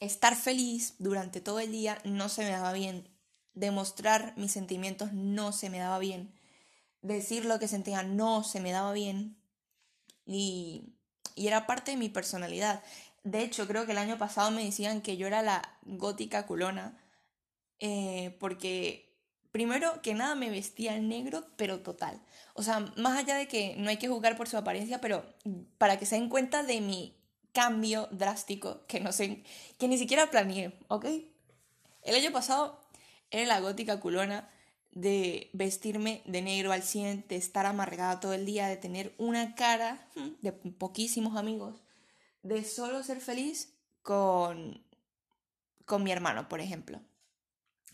estar 0.00 0.36
feliz 0.36 0.94
durante 0.98 1.40
todo 1.40 1.60
el 1.60 1.70
día 1.70 2.00
no 2.04 2.28
se 2.28 2.42
me 2.42 2.50
daba 2.50 2.72
bien. 2.72 3.08
Demostrar 3.54 4.34
mis 4.36 4.52
sentimientos 4.52 5.12
no 5.12 5.52
se 5.52 5.70
me 5.70 5.78
daba 5.78 5.98
bien. 5.98 6.34
Decir 7.02 7.44
lo 7.44 7.58
que 7.58 7.68
sentía 7.68 8.02
no 8.02 8.42
se 8.42 8.60
me 8.60 8.72
daba 8.72 8.92
bien. 8.92 9.36
Y 10.26 10.94
y 11.34 11.48
era 11.48 11.66
parte 11.66 11.92
de 11.92 11.96
mi 11.96 12.08
personalidad. 12.08 12.82
De 13.24 13.42
hecho, 13.42 13.66
creo 13.66 13.86
que 13.86 13.92
el 13.92 13.98
año 13.98 14.18
pasado 14.18 14.50
me 14.50 14.64
decían 14.64 15.00
que 15.00 15.16
yo 15.16 15.26
era 15.26 15.42
la 15.42 15.78
gótica 15.82 16.46
culona, 16.46 16.98
eh, 17.80 18.36
porque 18.38 19.13
primero 19.54 20.02
que 20.02 20.14
nada 20.14 20.34
me 20.34 20.50
vestía 20.50 20.98
negro, 20.98 21.46
pero 21.54 21.78
total. 21.78 22.20
O 22.54 22.64
sea, 22.64 22.80
más 22.96 23.16
allá 23.16 23.36
de 23.36 23.46
que 23.46 23.76
no 23.78 23.88
hay 23.88 23.98
que 23.98 24.08
juzgar 24.08 24.36
por 24.36 24.48
su 24.48 24.56
apariencia, 24.56 25.00
pero 25.00 25.24
para 25.78 25.96
que 25.96 26.06
se 26.06 26.16
den 26.16 26.28
cuenta 26.28 26.64
de 26.64 26.80
mi 26.80 27.16
cambio 27.52 28.08
drástico, 28.10 28.84
que 28.88 28.98
no 28.98 29.12
sé, 29.12 29.44
que 29.78 29.86
ni 29.86 29.96
siquiera 29.96 30.28
planeé, 30.28 30.76
¿ok? 30.88 31.04
El 32.02 32.16
año 32.16 32.32
pasado 32.32 32.80
era 33.30 33.46
la 33.46 33.60
gótica 33.60 34.00
culona, 34.00 34.50
de 34.90 35.50
vestirme 35.52 36.22
de 36.24 36.42
negro 36.42 36.72
al 36.72 36.82
100, 36.82 37.26
de 37.28 37.36
estar 37.36 37.64
amargada 37.64 38.18
todo 38.18 38.32
el 38.32 38.46
día, 38.46 38.66
de 38.66 38.76
tener 38.76 39.14
una 39.18 39.54
cara 39.54 40.08
hmm, 40.16 40.30
de 40.42 40.50
poquísimos 40.50 41.36
amigos, 41.36 41.80
de 42.42 42.64
solo 42.64 43.04
ser 43.04 43.20
feliz 43.20 43.72
con, 44.02 44.82
con 45.84 46.02
mi 46.02 46.10
hermano, 46.10 46.48
por 46.48 46.60
ejemplo. 46.60 47.00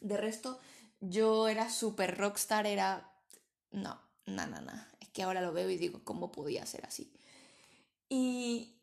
De 0.00 0.16
resto, 0.16 0.58
yo 1.00 1.48
era 1.48 1.70
súper 1.70 2.16
rockstar, 2.16 2.66
era... 2.66 3.12
No, 3.72 4.00
no, 4.26 4.46
no, 4.46 4.60
no. 4.60 4.72
Es 5.00 5.08
que 5.08 5.22
ahora 5.22 5.40
lo 5.40 5.52
veo 5.52 5.68
y 5.70 5.76
digo, 5.76 6.00
¿cómo 6.04 6.32
podía 6.32 6.64
ser 6.66 6.84
así? 6.86 7.12
Y 8.08 8.74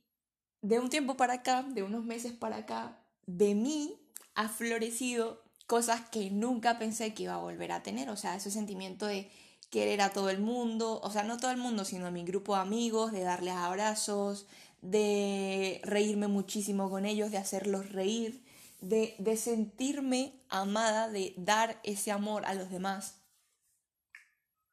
de 0.62 0.80
un 0.80 0.90
tiempo 0.90 1.18
para 1.18 1.34
acá, 1.34 1.64
de 1.64 1.84
unos 1.84 2.04
meses 2.04 2.34
para 2.34 2.58
acá, 2.58 2.98
de 3.26 3.56
mí 3.56 3.96
ha 4.36 4.50
florecido 4.50 5.44
cosas 5.68 6.02
que 6.10 6.32
nunca 6.32 6.80
pensé 6.80 7.14
que 7.14 7.24
iba 7.24 7.36
a 7.36 7.42
volver 7.42 7.72
a 7.72 7.84
tener, 7.84 8.10
o 8.10 8.16
sea, 8.16 8.36
ese 8.36 8.52
sentimiento 8.52 9.06
de 9.06 9.30
querer 9.70 10.02
a 10.02 10.12
todo 10.12 10.30
el 10.30 10.40
mundo, 10.40 11.02
o 11.04 11.12
sea, 11.12 11.24
no 11.24 11.38
todo 11.38 11.52
el 11.52 11.58
mundo, 11.58 11.84
sino 11.84 12.08
a 12.08 12.12
mi 12.12 12.24
grupo 12.24 12.56
de 12.56 12.62
amigos, 12.62 13.12
de 13.12 13.22
darles 13.22 13.54
abrazos, 13.54 14.48
de 14.82 15.82
reírme 15.84 16.28
muchísimo 16.28 16.90
con 16.90 17.06
ellos, 17.06 17.32
de 17.32 17.38
hacerlos 17.38 17.92
reír, 17.92 18.44
de, 18.80 19.16
de 19.20 19.38
sentirme 19.38 20.34
amada, 20.50 21.10
de 21.10 21.34
dar 21.38 21.80
ese 21.84 22.12
amor 22.12 22.46
a 22.46 22.54
los 22.54 22.70
demás. 22.70 23.22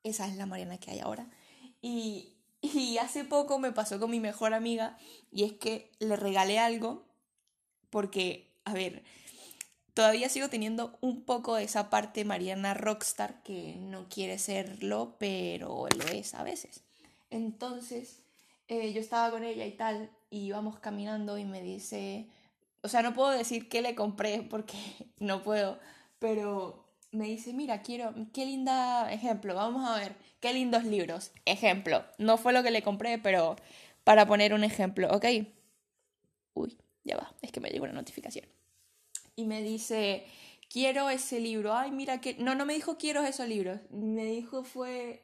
Esa 0.03 0.29
es 0.29 0.37
la 0.37 0.47
Mariana 0.47 0.79
que 0.79 0.91
hay 0.91 1.01
ahora. 1.01 1.31
Y, 1.81 2.35
y 2.61 2.99
hace 2.99 3.25
poco 3.25 3.59
me 3.59 3.73
pasó 3.73 3.99
con 3.99 4.11
mi 4.11 4.21
mejor 4.21 4.55
amiga 4.55 4.99
y 5.31 5.45
es 5.45 5.53
que 5.55 5.93
le 5.99 6.17
regalé 6.17 6.59
algo 6.59 7.05
porque, 7.91 8.53
a 8.65 8.75
ver, 8.75 9.05
todavía 9.95 10.29
sigo 10.29 10.49
teniendo 10.49 10.99
un 11.01 11.25
poco 11.25 11.55
de 11.55 11.65
esa 11.65 11.91
parte 11.91 12.25
Mariana 12.25 12.75
Rockstar 12.75 13.43
que 13.43 13.77
no 13.79 14.09
quiere 14.09 14.39
serlo, 14.39 15.17
pero 15.19 15.87
lo 15.97 16.05
es 16.09 16.35
a 16.35 16.43
veces. 16.43 16.83
Entonces, 17.31 18.25
eh, 18.69 18.93
yo 18.93 19.01
estaba 19.01 19.31
con 19.31 19.45
ella 19.45 19.65
y 19.67 19.73
tal, 19.73 20.11
y 20.31 20.47
íbamos 20.47 20.79
caminando 20.81 21.39
y 21.39 21.45
me 21.45 21.63
dice, 21.63 22.29
o 22.85 22.89
sea, 22.89 23.03
no 23.03 23.15
puedo 23.15 23.31
decir 23.31 23.69
qué 23.69 23.83
le 23.83 23.95
compré 23.95 24.43
porque 24.43 24.77
no 25.19 25.43
puedo, 25.43 25.81
pero 26.19 26.85
me 27.11 27.25
dice, 27.27 27.53
mira, 27.53 27.83
quiero, 27.83 28.15
qué 28.33 28.47
linda 28.47 29.13
ejemplo, 29.13 29.55
vamos 29.55 29.89
a 29.89 29.97
ver, 29.97 30.17
qué 30.41 30.53
lindos 30.53 30.85
libros. 30.85 31.33
Ejemplo, 31.45 32.05
no 32.19 32.37
fue 32.39 32.53
lo 32.53 32.63
que 32.63 32.71
le 32.71 32.83
compré, 32.83 33.19
pero 33.19 33.57
para 34.05 34.27
poner 34.27 34.55
un 34.55 34.65
ejemplo, 34.65 35.09
¿ok? 35.11 35.25
Uy, 36.55 36.79
ya 37.05 37.17
va, 37.17 37.35
es 37.43 37.51
que 37.51 37.61
me 37.61 37.71
llegó 37.71 37.85
una 37.85 37.95
notificación 37.95 38.47
y 39.37 39.45
me 39.45 39.63
dice, 39.63 40.25
quiero 40.71 41.11
ese 41.11 41.41
libro. 41.41 41.75
Ay, 41.75 41.91
mira 41.91 42.21
que... 42.21 42.35
No, 42.35 42.55
no 42.55 42.67
me 42.67 42.75
dijo 42.75 42.97
quiero 42.99 43.23
esos 43.25 43.49
libros. 43.49 43.81
Me 43.91 44.25
dijo 44.25 44.65
fue, 44.65 45.23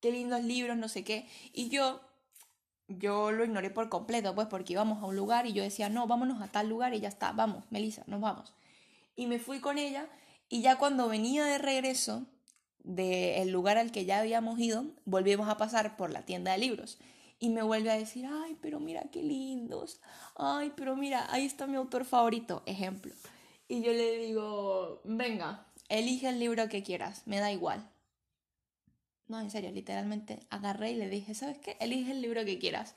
qué 0.00 0.12
lindos 0.12 0.44
libros, 0.44 0.76
no 0.76 0.88
sé 0.88 1.04
qué. 1.04 1.28
Y 1.52 1.68
yo, 1.68 2.00
yo 2.88 3.32
lo 3.32 3.44
ignoré 3.44 3.70
por 3.70 3.88
completo, 3.88 4.34
pues 4.34 4.48
porque 4.48 4.72
íbamos 4.72 5.02
a 5.02 5.06
un 5.06 5.16
lugar 5.16 5.46
y 5.46 5.52
yo 5.52 5.62
decía, 5.62 5.88
no, 5.88 6.06
vámonos 6.06 6.42
a 6.42 6.48
tal 6.48 6.68
lugar 6.68 6.94
y 6.94 7.00
ya 7.00 7.08
está, 7.08 7.32
vamos, 7.32 7.64
Melissa, 7.70 8.04
nos 8.06 8.20
vamos. 8.20 8.52
Y 9.16 9.26
me 9.26 9.38
fui 9.38 9.60
con 9.60 9.78
ella 9.78 10.08
y 10.48 10.62
ya 10.62 10.76
cuando 10.76 11.08
venía 11.08 11.44
de 11.44 11.58
regreso 11.58 12.26
del 12.78 13.50
lugar 13.50 13.78
al 13.78 13.92
que 13.92 14.04
ya 14.04 14.20
habíamos 14.20 14.58
ido, 14.58 14.84
volvimos 15.04 15.48
a 15.48 15.56
pasar 15.56 15.96
por 15.96 16.10
la 16.10 16.22
tienda 16.22 16.52
de 16.52 16.58
libros 16.58 16.98
y 17.38 17.48
me 17.48 17.62
vuelve 17.62 17.90
a 17.90 17.98
decir, 17.98 18.26
ay, 18.26 18.56
pero 18.60 18.80
mira 18.80 19.04
qué 19.10 19.22
lindos, 19.22 20.00
ay, 20.36 20.72
pero 20.76 20.96
mira, 20.96 21.26
ahí 21.32 21.46
está 21.46 21.66
mi 21.66 21.76
autor 21.76 22.04
favorito, 22.04 22.62
ejemplo. 22.66 23.12
Y 23.68 23.82
yo 23.82 23.92
le 23.92 24.18
digo, 24.18 25.00
venga, 25.04 25.66
elige 25.88 26.28
el 26.28 26.38
libro 26.38 26.68
que 26.68 26.82
quieras, 26.82 27.26
me 27.26 27.40
da 27.40 27.50
igual. 27.50 27.88
No, 29.28 29.40
en 29.40 29.50
serio, 29.50 29.70
literalmente 29.70 30.40
agarré 30.50 30.92
y 30.92 30.96
le 30.96 31.08
dije, 31.08 31.34
¿sabes 31.34 31.58
qué? 31.58 31.76
Elige 31.80 32.12
el 32.12 32.20
libro 32.20 32.44
que 32.44 32.58
quieras. 32.58 32.94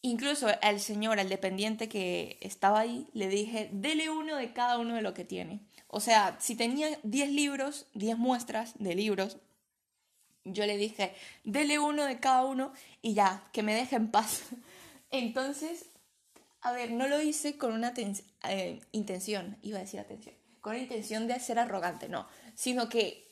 Incluso 0.00 0.48
al 0.62 0.80
señor, 0.80 1.20
al 1.20 1.28
dependiente 1.28 1.88
que 1.88 2.38
estaba 2.40 2.80
ahí, 2.80 3.06
le 3.12 3.28
dije, 3.28 3.68
dele 3.72 4.10
uno 4.10 4.36
de 4.36 4.52
cada 4.52 4.78
uno 4.78 4.94
de 4.94 5.02
lo 5.02 5.14
que 5.14 5.24
tiene. 5.24 5.60
O 5.86 6.00
sea, 6.00 6.36
si 6.40 6.56
tenía 6.56 6.88
10 7.02 7.30
libros, 7.30 7.86
10 7.94 8.18
muestras 8.18 8.74
de 8.78 8.94
libros, 8.94 9.38
yo 10.44 10.66
le 10.66 10.76
dije, 10.76 11.14
dele 11.44 11.78
uno 11.78 12.04
de 12.04 12.18
cada 12.18 12.44
uno 12.44 12.72
y 13.00 13.14
ya, 13.14 13.48
que 13.52 13.62
me 13.62 13.74
deje 13.74 13.96
en 13.96 14.10
paz. 14.10 14.42
Entonces, 15.10 15.86
a 16.62 16.72
ver, 16.72 16.90
no 16.92 17.06
lo 17.08 17.20
hice 17.20 17.58
con 17.58 17.72
una 17.72 17.92
eh, 17.96 18.80
intención, 18.92 19.56
iba 19.62 19.78
a 19.78 19.82
decir 19.82 20.00
atención, 20.00 20.34
con 20.60 20.74
la 20.74 20.82
intención 20.82 21.26
de 21.26 21.38
ser 21.40 21.58
arrogante, 21.58 22.08
no, 22.08 22.26
sino 22.54 22.88
que 22.88 23.31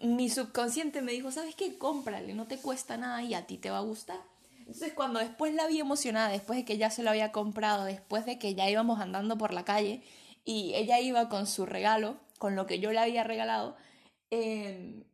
mi 0.00 0.28
subconsciente 0.30 1.02
me 1.02 1.12
dijo, 1.12 1.30
¿sabes 1.30 1.54
qué? 1.54 1.78
Cómprale, 1.78 2.34
no 2.34 2.46
te 2.46 2.58
cuesta 2.58 2.96
nada 2.96 3.22
y 3.22 3.34
a 3.34 3.46
ti 3.46 3.58
te 3.58 3.70
va 3.70 3.78
a 3.78 3.82
gustar. 3.82 4.20
Entonces 4.58 4.92
cuando 4.94 5.18
después 5.18 5.54
la 5.54 5.66
vi 5.66 5.80
emocionada, 5.80 6.28
después 6.28 6.58
de 6.58 6.64
que 6.64 6.78
ya 6.78 6.90
se 6.90 7.02
lo 7.02 7.10
había 7.10 7.32
comprado, 7.32 7.84
después 7.84 8.24
de 8.24 8.38
que 8.38 8.54
ya 8.54 8.70
íbamos 8.70 9.00
andando 9.00 9.36
por 9.36 9.52
la 9.52 9.64
calle 9.64 10.02
y 10.44 10.72
ella 10.74 11.00
iba 11.00 11.28
con 11.28 11.46
su 11.46 11.66
regalo, 11.66 12.16
con 12.38 12.56
lo 12.56 12.66
que 12.66 12.80
yo 12.80 12.90
le 12.92 12.98
había 12.98 13.24
regalado, 13.24 13.76
eh, 14.30 15.04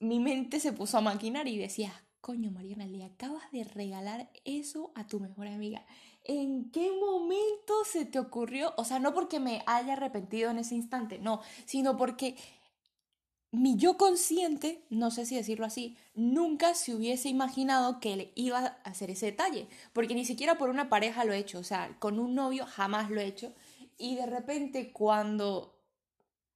mi 0.00 0.18
mente 0.18 0.60
se 0.60 0.72
puso 0.72 0.98
a 0.98 1.00
maquinar 1.00 1.48
y 1.48 1.56
decía, 1.56 1.92
coño 2.20 2.50
Mariana, 2.50 2.86
le 2.86 3.04
acabas 3.04 3.50
de 3.52 3.64
regalar 3.64 4.30
eso 4.44 4.92
a 4.94 5.06
tu 5.06 5.18
mejor 5.20 5.48
amiga. 5.48 5.84
¿En 6.24 6.70
qué 6.70 6.90
momento 6.92 7.72
se 7.84 8.04
te 8.04 8.18
ocurrió? 8.18 8.74
O 8.76 8.84
sea, 8.84 8.98
no 8.98 9.14
porque 9.14 9.40
me 9.40 9.62
haya 9.66 9.94
arrepentido 9.94 10.50
en 10.50 10.58
ese 10.58 10.74
instante, 10.74 11.18
no, 11.18 11.40
sino 11.64 11.96
porque 11.96 12.36
mi 13.52 13.76
yo 13.76 13.96
consciente, 13.96 14.82
no 14.90 15.10
sé 15.10 15.26
si 15.26 15.36
decirlo 15.36 15.66
así, 15.66 15.96
nunca 16.14 16.74
se 16.74 16.94
hubiese 16.94 17.28
imaginado 17.28 18.00
que 18.00 18.16
le 18.16 18.32
iba 18.34 18.58
a 18.58 18.90
hacer 18.90 19.10
ese 19.10 19.26
detalle, 19.26 19.68
porque 19.92 20.14
ni 20.14 20.24
siquiera 20.24 20.58
por 20.58 20.70
una 20.70 20.88
pareja 20.88 21.24
lo 21.24 21.32
he 21.32 21.38
hecho, 21.38 21.58
o 21.60 21.64
sea, 21.64 21.96
con 22.00 22.18
un 22.18 22.34
novio 22.34 22.66
jamás 22.66 23.10
lo 23.10 23.20
he 23.20 23.26
hecho, 23.26 23.52
y 23.98 24.16
de 24.16 24.26
repente 24.26 24.90
cuando 24.92 25.78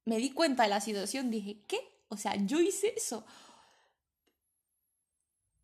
me 0.05 0.17
di 0.17 0.31
cuenta 0.31 0.63
de 0.63 0.69
la 0.69 0.81
situación 0.81 1.29
dije, 1.29 1.63
¿qué? 1.67 1.79
O 2.09 2.17
sea, 2.17 2.35
yo 2.35 2.59
hice 2.59 2.93
eso. 2.95 3.25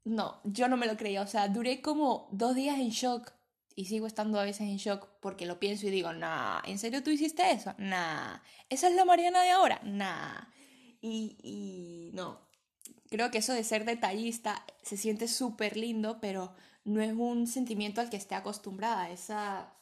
No, 0.03 0.41
yo 0.43 0.67
no 0.67 0.75
me 0.75 0.85
lo 0.85 0.97
creía. 0.97 1.21
O 1.21 1.27
sea, 1.27 1.47
duré 1.47 1.81
como 1.81 2.27
dos 2.31 2.55
días 2.55 2.77
en 2.77 2.89
shock. 2.89 3.31
Y 3.75 3.85
sigo 3.85 4.05
estando 4.05 4.39
a 4.39 4.43
veces 4.43 4.61
en 4.61 4.77
shock 4.77 5.07
porque 5.19 5.45
lo 5.45 5.59
pienso 5.59 5.87
y 5.87 5.91
digo, 5.91 6.13
nah, 6.13 6.61
¿en 6.65 6.77
serio 6.77 7.01
tú 7.01 7.09
hiciste 7.09 7.49
eso? 7.51 7.73
Nah. 7.77 8.37
¿Esa 8.69 8.89
es 8.89 8.95
la 8.95 9.05
Mariana 9.05 9.41
de 9.41 9.51
ahora? 9.51 9.79
Nah. 9.83 10.52
Y, 11.03 11.35
y 11.43 12.11
no. 12.15 12.39
Creo 13.09 13.29
que 13.29 13.39
eso 13.39 13.53
de 13.53 13.65
ser 13.65 13.83
detallista 13.83 14.65
se 14.81 14.95
siente 14.95 15.27
súper 15.27 15.75
lindo, 15.75 16.19
pero 16.21 16.55
no 16.85 17.01
es 17.01 17.13
un 17.13 17.45
sentimiento 17.45 17.99
al 17.99 18.09
que 18.09 18.15
esté 18.17 18.35
acostumbrada. 18.35 19.11
Esa 19.11 19.73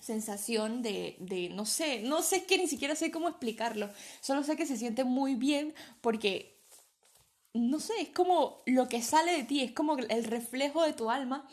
sensación 0.00 0.82
de, 0.82 1.16
de, 1.20 1.50
no 1.50 1.66
sé, 1.66 2.02
no 2.02 2.20
sé 2.20 2.44
que 2.46 2.58
ni 2.58 2.66
siquiera 2.66 2.96
sé 2.96 3.10
cómo 3.12 3.28
explicarlo, 3.28 3.90
solo 4.20 4.42
sé 4.42 4.56
que 4.56 4.66
se 4.66 4.76
siente 4.76 5.04
muy 5.04 5.36
bien 5.36 5.74
porque, 6.02 6.60
no 7.54 7.80
sé, 7.80 7.94
es 8.00 8.10
como 8.10 8.62
lo 8.66 8.88
que 8.88 9.02
sale 9.02 9.32
de 9.32 9.44
ti, 9.44 9.62
es 9.62 9.72
como 9.72 9.96
el 9.96 10.24
reflejo 10.24 10.82
de 10.82 10.92
tu 10.92 11.10
alma 11.10 11.48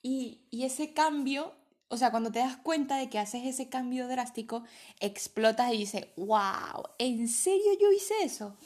y, 0.00 0.42
y 0.50 0.64
ese 0.64 0.92
cambio, 0.92 1.54
o 1.88 1.96
sea, 1.96 2.10
cuando 2.10 2.30
te 2.30 2.38
das 2.38 2.56
cuenta 2.56 2.96
de 2.96 3.08
que 3.08 3.18
haces 3.18 3.44
ese 3.44 3.68
cambio 3.68 4.08
drástico, 4.08 4.64
explotas 5.00 5.72
y 5.72 5.78
dices, 5.78 6.06
wow, 6.16 6.84
¿en 6.98 7.28
serio 7.28 7.72
yo 7.80 7.92
hice 7.92 8.14
eso? 8.22 8.56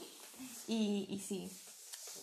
Y, 0.67 1.07
y 1.09 1.19
sí, 1.21 1.51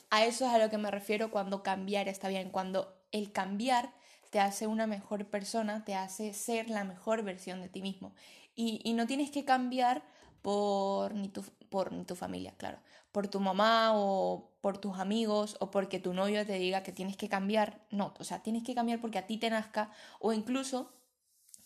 a 0.10 0.26
eso 0.26 0.46
es 0.46 0.52
a 0.52 0.58
lo 0.58 0.70
que 0.70 0.78
me 0.78 0.92
refiero 0.92 1.32
cuando 1.32 1.64
cambiar 1.64 2.08
está 2.08 2.28
bien, 2.28 2.50
cuando 2.50 2.94
el 3.12 3.32
cambiar 3.32 3.92
te 4.30 4.40
hace 4.40 4.68
una 4.68 4.88
mejor 4.88 5.26
persona, 5.26 5.84
te 5.86 5.96
hace 5.96 6.34
ser 6.34 6.70
la 6.70 6.84
mejor 6.84 7.24
versión 7.24 7.62
de 7.62 7.70
ti 7.70 7.82
mismo. 7.82 8.14
Y, 8.56 8.94
no 8.94 9.08
tienes 9.08 9.32
que 9.32 9.46
cambiar 9.46 10.04
por 10.42 11.14
ni, 11.14 11.30
tu, 11.30 11.44
por 11.70 11.90
tu 12.06 12.16
familia, 12.16 12.54
claro, 12.58 12.80
por 13.12 13.28
tu 13.28 13.40
mamá 13.40 13.92
o 13.94 14.52
por 14.62 14.78
tus 14.78 14.98
amigos 14.98 15.58
o 15.60 15.72
porque 15.72 16.00
tu 16.00 16.14
novio 16.14 16.46
te 16.46 16.54
diga 16.54 16.84
que 16.84 16.92
tienes 16.92 17.18
que 17.18 17.30
cambiar. 17.30 17.82
No, 17.92 18.14
o 18.20 18.24
sea, 18.24 18.42
tienes 18.44 18.64
que 18.64 18.76
cambiar 18.76 19.02
porque 19.02 19.18
a 19.18 19.28
ti 19.28 19.38
te 19.38 19.50
nazca 19.50 19.92
o 20.20 20.34
incluso 20.34 20.92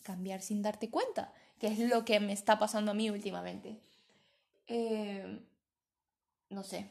cambiar 0.02 0.42
sin 0.42 0.62
darte 0.62 0.90
cuenta, 0.90 1.32
que 1.58 1.68
es 1.68 1.78
lo 1.78 2.04
que 2.04 2.20
me 2.20 2.32
está 2.32 2.58
pasando 2.58 2.90
a 2.90 2.94
mí 2.94 3.10
últimamente. 3.10 3.80
Eh, 4.66 5.40
no 6.50 6.62
sé, 6.62 6.90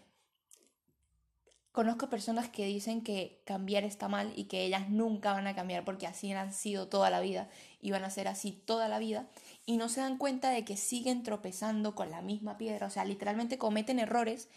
Conozco 1.73 2.07
personas 2.07 2.49
que 2.49 2.67
dicen 2.67 3.01
que 3.01 3.41
cambiar 3.45 3.83
está 3.83 4.07
mal 4.07 4.31
y 4.35 4.43
que 4.43 4.63
ellas 4.63 4.91
nunca 4.91 5.33
van 5.33 5.47
a 5.47 5.55
cambiar 5.55 5.83
porque 5.83 6.05
así 6.05 6.31
han 6.31 6.53
sido 6.53 6.87
toda 6.87 7.09
la 7.09 7.19
vida 7.19 7.49
y 7.81 7.89
van 7.89 8.03
a 8.03 8.11
ser 8.11 8.27
así 8.27 8.51
toda 8.51 8.87
la 8.87 8.99
vida 8.99 9.27
y 9.65 9.77
no 9.77 9.89
se 9.89 10.01
dan 10.01 10.17
cuenta 10.17 10.49
de 10.49 10.65
que 10.65 10.77
siguen 10.77 11.23
tropezando 11.23 11.95
con 11.95 12.11
la 12.11 12.21
misma 12.21 12.57
piedra, 12.57 12.87
o 12.87 12.89
sea, 12.89 13.05
literalmente 13.05 13.57
cometen 13.57 13.99
errores 13.99 14.49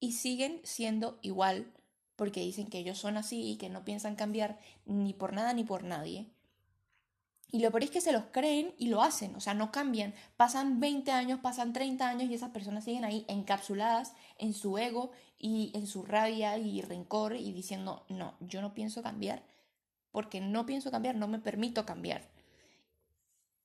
y 0.00 0.12
siguen 0.12 0.60
siendo 0.64 1.18
igual 1.22 1.72
porque 2.16 2.40
dicen 2.40 2.66
que 2.66 2.78
ellos 2.78 2.98
son 2.98 3.16
así 3.16 3.42
y 3.42 3.56
que 3.56 3.68
no 3.68 3.84
piensan 3.84 4.16
cambiar 4.16 4.58
ni 4.84 5.14
por 5.14 5.32
nada 5.32 5.52
ni 5.52 5.64
por 5.64 5.84
nadie. 5.84 6.26
Y 7.50 7.60
lo 7.60 7.70
peor 7.70 7.84
es 7.84 7.90
que 7.90 8.00
se 8.00 8.12
los 8.12 8.24
creen 8.30 8.74
y 8.76 8.88
lo 8.88 9.02
hacen, 9.02 9.34
o 9.34 9.40
sea, 9.40 9.54
no 9.54 9.72
cambian. 9.72 10.14
Pasan 10.36 10.80
20 10.80 11.12
años, 11.12 11.40
pasan 11.40 11.72
30 11.72 12.06
años 12.06 12.28
y 12.28 12.34
esas 12.34 12.50
personas 12.50 12.84
siguen 12.84 13.04
ahí 13.04 13.24
encapsuladas 13.28 14.14
en 14.36 14.52
su 14.52 14.76
ego 14.76 15.12
y 15.38 15.70
en 15.74 15.86
su 15.86 16.02
rabia 16.02 16.58
y 16.58 16.82
rencor 16.82 17.36
y 17.36 17.52
diciendo, 17.52 18.04
no, 18.08 18.34
yo 18.40 18.60
no 18.60 18.74
pienso 18.74 19.02
cambiar 19.02 19.42
porque 20.10 20.40
no 20.40 20.66
pienso 20.66 20.90
cambiar, 20.90 21.14
no 21.14 21.28
me 21.28 21.38
permito 21.38 21.86
cambiar. 21.86 22.28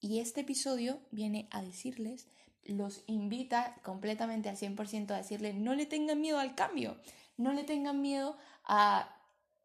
Y 0.03 0.19
este 0.19 0.41
episodio 0.41 0.99
viene 1.11 1.47
a 1.49 1.61
decirles, 1.61 2.27
los 2.65 3.05
invita 3.07 3.77
completamente 3.83 4.49
al 4.49 4.57
100% 4.57 5.11
a 5.11 5.17
decirle, 5.17 5.53
no 5.53 5.75
le 5.75 5.85
tengan 5.85 6.19
miedo 6.19 6.39
al 6.39 6.55
cambio, 6.55 6.97
no 7.37 7.53
le 7.53 7.63
tengan 7.63 8.01
miedo 8.01 8.35
a, 8.65 9.15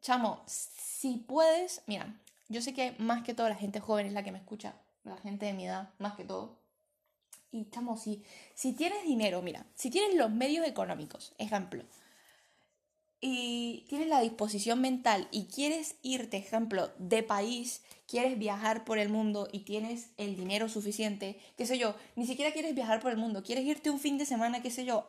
chamo, 0.01 0.45
si 0.47 1.17
puedes, 1.17 1.83
mira, 1.89 2.21
yo 2.49 2.63
sé 2.63 2.73
que 2.73 2.95
más 2.99 3.25
que 3.25 3.35
todo 3.35 3.49
la 3.49 3.57
gente 3.57 3.81
joven 3.81 4.07
es 4.07 4.13
la 4.13 4.23
que 4.23 4.31
me 4.31 4.39
escucha, 4.39 4.77
la 5.03 5.17
gente 5.17 5.45
de 5.45 5.55
mi 5.55 5.67
edad, 5.67 5.91
más 5.99 6.15
que 6.15 6.23
todo. 6.23 6.61
Y 7.51 7.63
estamos, 7.63 8.01
si, 8.01 8.23
si 8.55 8.75
tienes 8.75 9.03
dinero, 9.03 9.43
mira, 9.43 9.67
si 9.75 9.91
tienes 9.91 10.17
los 10.17 10.31
medios 10.31 10.65
económicos, 10.69 11.35
ejemplo, 11.39 11.83
y 13.21 13.85
tienes 13.89 14.09
la 14.09 14.21
disposición 14.21 14.81
mental 14.81 15.29
y 15.31 15.47
quieres 15.47 15.97
irte, 16.03 16.37
ejemplo, 16.37 16.91
de 16.99 17.23
país, 17.23 17.83
quieres 18.07 18.39
viajar 18.39 18.85
por 18.85 18.99
el 18.99 19.09
mundo 19.09 19.49
y 19.53 19.61
tienes 19.61 20.11
el 20.17 20.37
dinero 20.37 20.69
suficiente, 20.69 21.39
qué 21.57 21.67
sé 21.67 21.79
yo, 21.79 21.95
ni 22.17 22.27
siquiera 22.27 22.53
quieres 22.53 22.75
viajar 22.75 23.01
por 23.01 23.11
el 23.11 23.19
mundo, 23.19 23.43
quieres 23.43 23.65
irte 23.65 23.91
un 23.91 24.01
fin 24.01 24.19
de 24.19 24.27
semana, 24.27 24.63
qué 24.63 24.71
sé 24.71 24.85
yo, 24.85 25.07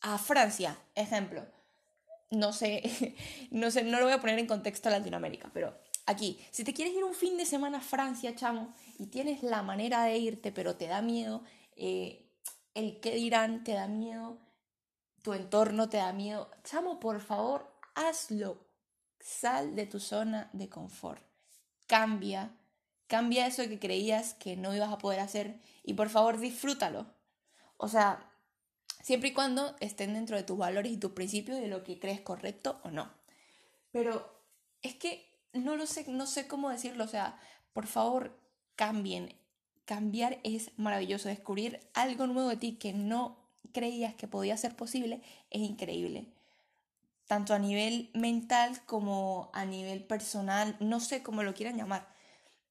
a 0.00 0.18
Francia, 0.18 0.78
ejemplo. 0.94 1.46
No 2.30 2.52
sé, 2.52 3.16
no 3.50 3.70
sé, 3.70 3.84
no 3.84 3.98
lo 3.98 4.04
voy 4.04 4.12
a 4.12 4.20
poner 4.20 4.38
en 4.38 4.46
contexto 4.46 4.88
a 4.88 4.92
Latinoamérica, 4.92 5.50
pero 5.54 5.74
aquí, 6.06 6.38
si 6.50 6.64
te 6.64 6.74
quieres 6.74 6.94
ir 6.94 7.04
un 7.04 7.14
fin 7.14 7.36
de 7.36 7.46
semana 7.46 7.78
a 7.78 7.82
Francia, 7.82 8.34
chamo, 8.34 8.74
y 8.98 9.06
tienes 9.06 9.42
la 9.42 9.62
manera 9.62 10.04
de 10.04 10.18
irte, 10.18 10.52
pero 10.52 10.76
te 10.76 10.88
da 10.88 11.00
miedo, 11.00 11.42
eh, 11.76 12.26
el 12.74 13.00
qué 13.00 13.14
dirán, 13.14 13.62
te 13.62 13.72
da 13.72 13.86
miedo, 13.86 14.38
tu 15.24 15.32
entorno 15.32 15.88
te 15.88 15.96
da 15.96 16.12
miedo, 16.12 16.50
chamo, 16.64 17.00
por 17.00 17.18
favor, 17.22 17.74
hazlo. 17.94 18.58
Sal 19.20 19.74
de 19.74 19.86
tu 19.86 19.98
zona 19.98 20.50
de 20.52 20.68
confort. 20.68 21.22
Cambia, 21.86 22.54
cambia 23.06 23.46
eso 23.46 23.62
que 23.62 23.78
creías 23.78 24.34
que 24.34 24.54
no 24.54 24.74
ibas 24.76 24.92
a 24.92 24.98
poder 24.98 25.20
hacer 25.20 25.62
y 25.82 25.94
por 25.94 26.10
favor 26.10 26.38
disfrútalo. 26.38 27.06
O 27.78 27.88
sea, 27.88 28.30
siempre 29.02 29.30
y 29.30 29.32
cuando 29.32 29.74
estén 29.80 30.12
dentro 30.12 30.36
de 30.36 30.42
tus 30.42 30.58
valores 30.58 30.92
y 30.92 30.98
tus 30.98 31.12
principios 31.12 31.58
de 31.58 31.68
lo 31.68 31.84
que 31.84 31.98
crees 31.98 32.20
correcto 32.20 32.82
o 32.84 32.90
no. 32.90 33.10
Pero 33.92 34.30
es 34.82 34.94
que 34.94 35.40
no 35.54 35.76
lo 35.76 35.86
sé, 35.86 36.04
no 36.06 36.26
sé 36.26 36.46
cómo 36.46 36.68
decirlo, 36.68 37.04
o 37.04 37.08
sea, 37.08 37.40
por 37.72 37.86
favor, 37.86 38.38
cambien. 38.76 39.34
Cambiar 39.86 40.38
es 40.44 40.70
maravilloso, 40.76 41.30
descubrir 41.30 41.80
algo 41.94 42.26
nuevo 42.26 42.50
de 42.50 42.58
ti 42.58 42.76
que 42.76 42.92
no 42.92 43.43
creías 43.72 44.14
que 44.14 44.28
podía 44.28 44.56
ser 44.56 44.76
posible 44.76 45.22
es 45.50 45.62
increíble. 45.62 46.28
Tanto 47.26 47.54
a 47.54 47.58
nivel 47.58 48.10
mental 48.14 48.84
como 48.86 49.50
a 49.54 49.64
nivel 49.64 50.04
personal, 50.04 50.76
no 50.80 51.00
sé 51.00 51.22
cómo 51.22 51.42
lo 51.42 51.54
quieran 51.54 51.76
llamar. 51.76 52.08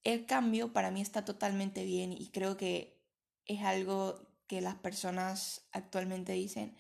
El 0.04 0.26
cambio 0.26 0.74
para 0.74 0.92
mí 0.92 1.02
está 1.02 1.26
totalmente 1.26 1.86
bien 1.86 2.12
y 2.14 2.30
creo 2.30 2.58
que 2.58 3.00
es 3.46 3.62
algo 3.64 4.28
que 4.48 4.62
las 4.62 4.76
personas 4.76 5.66
actualmente 5.72 6.34
dicen 6.34 6.76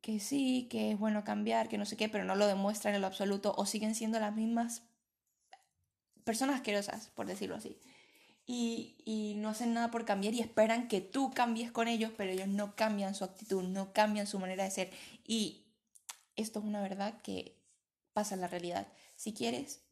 que 0.00 0.20
sí, 0.20 0.68
que 0.70 0.92
es 0.92 0.98
bueno 0.98 1.24
cambiar, 1.24 1.68
que 1.68 1.78
no 1.78 1.84
sé 1.84 1.96
qué, 1.96 2.08
pero 2.08 2.24
no 2.24 2.34
lo 2.34 2.46
demuestran 2.46 2.94
en 2.94 3.02
lo 3.02 3.06
absoluto 3.06 3.54
o 3.56 3.66
siguen 3.66 3.94
siendo 3.94 4.18
las 4.18 4.34
mismas 4.34 4.82
personas 6.24 6.56
asquerosas, 6.56 7.10
por 7.14 7.26
decirlo 7.26 7.56
así. 7.56 7.78
Y, 8.50 8.96
y, 9.04 9.34
no 9.36 9.50
hacen 9.50 9.74
nada 9.74 9.90
por 9.90 10.06
cambiar 10.06 10.32
y 10.32 10.40
esperan 10.40 10.88
que 10.88 11.02
tú 11.02 11.30
cambies 11.32 11.70
con 11.70 11.86
ellos, 11.86 12.10
pero 12.16 12.32
ellos 12.32 12.48
no 12.48 12.74
cambian 12.74 13.14
su 13.14 13.24
actitud, 13.24 13.62
no 13.62 13.92
cambian 13.92 14.26
su 14.26 14.38
manera 14.38 14.64
de 14.64 14.70
ser. 14.70 14.90
Y 15.26 15.66
esto 16.34 16.60
es 16.60 16.64
una 16.64 16.80
verdad 16.80 17.20
que 17.20 17.58
pasa 18.14 18.34
en 18.34 18.40
la 18.40 18.48
realidad. 18.48 18.88
Si 19.16 19.34
quieres 19.34 19.82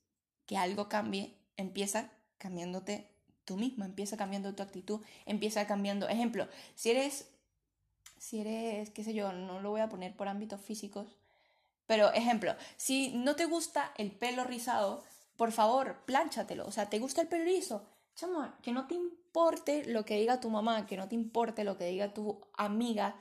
que 0.47 0.57
algo 0.57 0.89
cambie, 0.89 1.37
empieza 1.59 2.11
cambiándote 2.39 3.11
tú 3.45 3.57
mismo, 3.57 3.85
empieza 3.85 4.17
cambiando 4.17 4.55
tu 4.55 4.63
actitud, 4.63 5.01
empieza 5.27 5.67
cambiando. 5.67 6.09
Ejemplo, 6.09 6.49
si 6.75 6.93
eres, 6.93 7.29
si 8.19 8.41
eres, 8.41 8.91
qué 8.91 9.05
sé 9.05 9.13
yo, 9.13 9.33
no 9.33 9.61
lo 9.61 9.71
voy 9.71 9.83
a 9.83 9.89
poner 9.89 10.17
por 10.17 10.29
ámbitos 10.29 10.61
físicos, 10.61 11.17
pero 11.87 12.13
ejemplo, 12.13 12.55
si 12.77 13.13
no 13.13 13.37
te 13.37 13.45
gusta 13.45 13.93
el 13.97 14.11
pelo 14.11 14.45
rizado, 14.45 15.05
por 15.37 15.53
favor, 15.53 16.05
plánchatelo. 16.05 16.67
O 16.67 16.73
sea, 16.73 16.91
¿te 16.91 16.99
gusta 16.99 17.21
el 17.21 17.29
pelo 17.29 17.45
liso? 17.45 17.87
Chamo, 18.17 18.51
que 18.63 18.73
no 18.73 18.87
te 18.87 18.95
importe 18.95 19.85
lo 19.85 20.07
que 20.07 20.17
diga 20.17 20.41
tu 20.41 20.49
mamá, 20.49 20.87
que 20.87 20.97
no 20.97 21.07
te 21.07 21.15
importe 21.15 21.65
lo 21.65 21.77
que 21.77 21.85
diga 21.85 22.15
tu 22.15 22.41
amiga. 22.55 23.15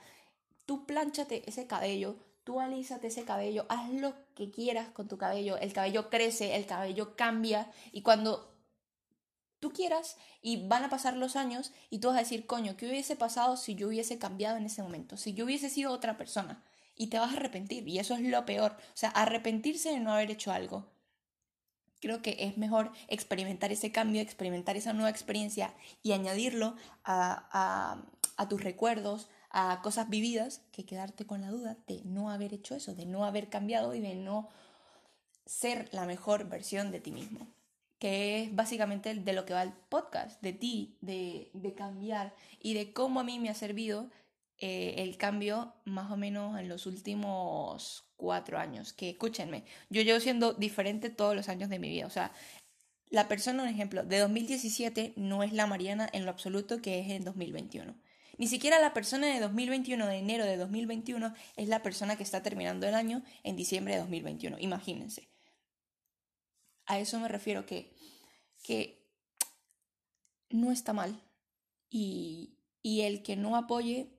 Tú 0.66 0.86
plánchate 0.86 1.48
ese 1.50 1.68
cabello, 1.68 2.16
tú 2.46 2.62
alízate 2.62 3.08
ese 3.08 3.26
cabello, 3.26 3.66
haz 3.68 3.92
lo 3.92 4.14
que 4.36 4.52
quieras 4.52 4.88
con 4.92 5.10
tu 5.10 5.18
cabello. 5.18 5.58
El 5.58 5.74
cabello 5.74 6.10
crece, 6.10 6.56
el 6.56 6.66
cabello 6.66 7.18
cambia 7.18 7.70
y 7.92 8.04
cuando 8.04 8.56
tú 9.60 9.74
quieras 9.74 10.16
y 10.42 10.66
van 10.66 10.86
a 10.86 10.90
pasar 10.90 11.18
los 11.18 11.36
años 11.36 11.74
y 11.90 12.00
tú 12.00 12.08
vas 12.08 12.16
a 12.16 12.22
decir, 12.22 12.46
coño, 12.46 12.78
¿qué 12.78 12.88
hubiese 12.88 13.18
pasado 13.18 13.58
si 13.58 13.76
yo 13.76 13.90
hubiese 13.90 14.18
cambiado 14.18 14.56
en 14.56 14.66
ese 14.66 14.82
momento? 14.82 15.18
Si 15.18 15.34
yo 15.34 15.44
hubiese 15.44 15.70
sido 15.70 15.92
otra 15.92 16.16
persona. 16.18 16.64
Y 16.98 17.08
te 17.08 17.20
vas 17.20 17.34
a 17.34 17.36
arrepentir 17.36 17.86
y 17.90 18.00
eso 18.00 18.14
es 18.14 18.22
lo 18.22 18.46
peor. 18.46 18.72
O 18.72 18.98
sea, 18.98 19.10
arrepentirse 19.10 19.90
de 19.90 20.00
no 20.00 20.14
haber 20.14 20.32
hecho 20.32 20.54
algo 20.54 20.95
creo 22.06 22.22
que 22.22 22.38
es 22.38 22.56
mejor 22.56 22.92
experimentar 23.08 23.72
ese 23.72 23.92
cambio, 23.92 24.22
experimentar 24.22 24.78
esa 24.78 24.94
nueva 24.94 25.10
experiencia 25.10 25.74
y 26.04 26.12
añadirlo 26.12 26.76
a, 27.04 27.98
tus 28.48 28.64
recuerdos, 28.64 29.28
a 29.50 29.82
cosas 29.82 30.08
vividas, 30.08 30.62
que 30.72 30.86
quedarte 30.86 31.26
con 31.26 31.42
la 31.42 31.50
duda 31.50 31.78
de 31.88 32.04
no 32.04 32.30
haber 32.30 32.54
hecho 32.54 32.76
eso, 32.76 32.94
de 32.94 33.08
no 33.08 33.26
haber 33.26 33.50
cambiado 33.50 33.96
y 33.96 34.02
de 34.02 34.14
no 34.14 34.50
ser 35.48 35.90
la 35.94 36.06
mejor 36.06 36.48
versión 36.48 36.92
de 36.92 37.00
ti 37.00 37.10
mismo. 37.10 37.48
Que 37.98 38.44
es 38.44 38.56
básicamente 38.56 39.16
de 39.16 39.34
lo 39.34 39.48
que 39.48 39.56
va 39.56 39.64
el 39.64 39.74
podcast, 39.74 40.40
de 40.44 40.54
ti, 40.54 41.00
de, 41.02 41.50
cambiar 41.76 42.36
y 42.62 42.76
de 42.76 42.94
cómo 42.94 43.20
a 43.20 43.24
mí 43.24 43.40
me 43.40 43.50
ha 43.50 43.56
servido 43.56 44.12
eh, 44.60 44.96
el 45.00 45.18
cambio 45.18 45.74
más 45.84 46.12
o 46.12 46.18
menos 46.18 46.60
en 46.60 46.70
los 46.70 46.86
últimos 46.86 48.06
cuatro 48.16 48.58
años. 48.58 48.94
Que 48.94 49.10
escúchenme, 49.10 49.66
yo 49.90 50.02
llevo 50.02 50.20
siendo 50.20 50.54
diferente 50.54 51.10
todos 51.10 51.36
los 51.36 51.50
años 51.50 51.70
de 51.70 51.80
mi 51.80 51.90
vida. 51.90 52.06
O 52.06 52.10
sea, 52.10 52.32
la 53.10 53.28
persona, 53.28 53.64
un 53.64 53.70
ejemplo, 53.70 54.04
de 54.04 54.20
2017 54.20 55.14
no 55.18 55.44
es 55.44 55.54
la 55.54 55.68
Mariana 55.68 56.10
en 56.12 56.26
lo 56.26 56.32
absoluto 56.32 56.82
que 56.82 57.00
es 57.00 57.10
en 57.10 57.24
2021. 57.24 57.96
Ni 58.38 58.48
siquiera 58.48 58.80
la 58.80 58.94
persona 58.94 59.28
de 59.28 59.40
2021, 59.40 60.08
de 60.08 60.18
enero 60.18 60.46
de 60.46 60.58
2021, 60.58 61.34
es 61.56 61.68
la 61.68 61.82
persona 61.82 62.18
que 62.18 62.24
está 62.24 62.44
terminando 62.44 62.88
el 62.88 62.96
año 62.96 63.24
en 63.44 63.56
diciembre 63.56 63.94
de 63.94 64.02
2021. 64.02 64.58
Imagínense. 64.60 65.30
A 66.86 67.00
eso 67.00 67.20
me 67.20 67.28
refiero 67.28 67.66
que, 67.66 67.96
que 68.64 69.10
no 70.50 70.72
está 70.72 70.94
mal. 70.94 71.22
Y, 71.90 72.58
y 72.82 73.02
el 73.02 73.24
que 73.24 73.38
no 73.38 73.56
apoye 73.56 74.15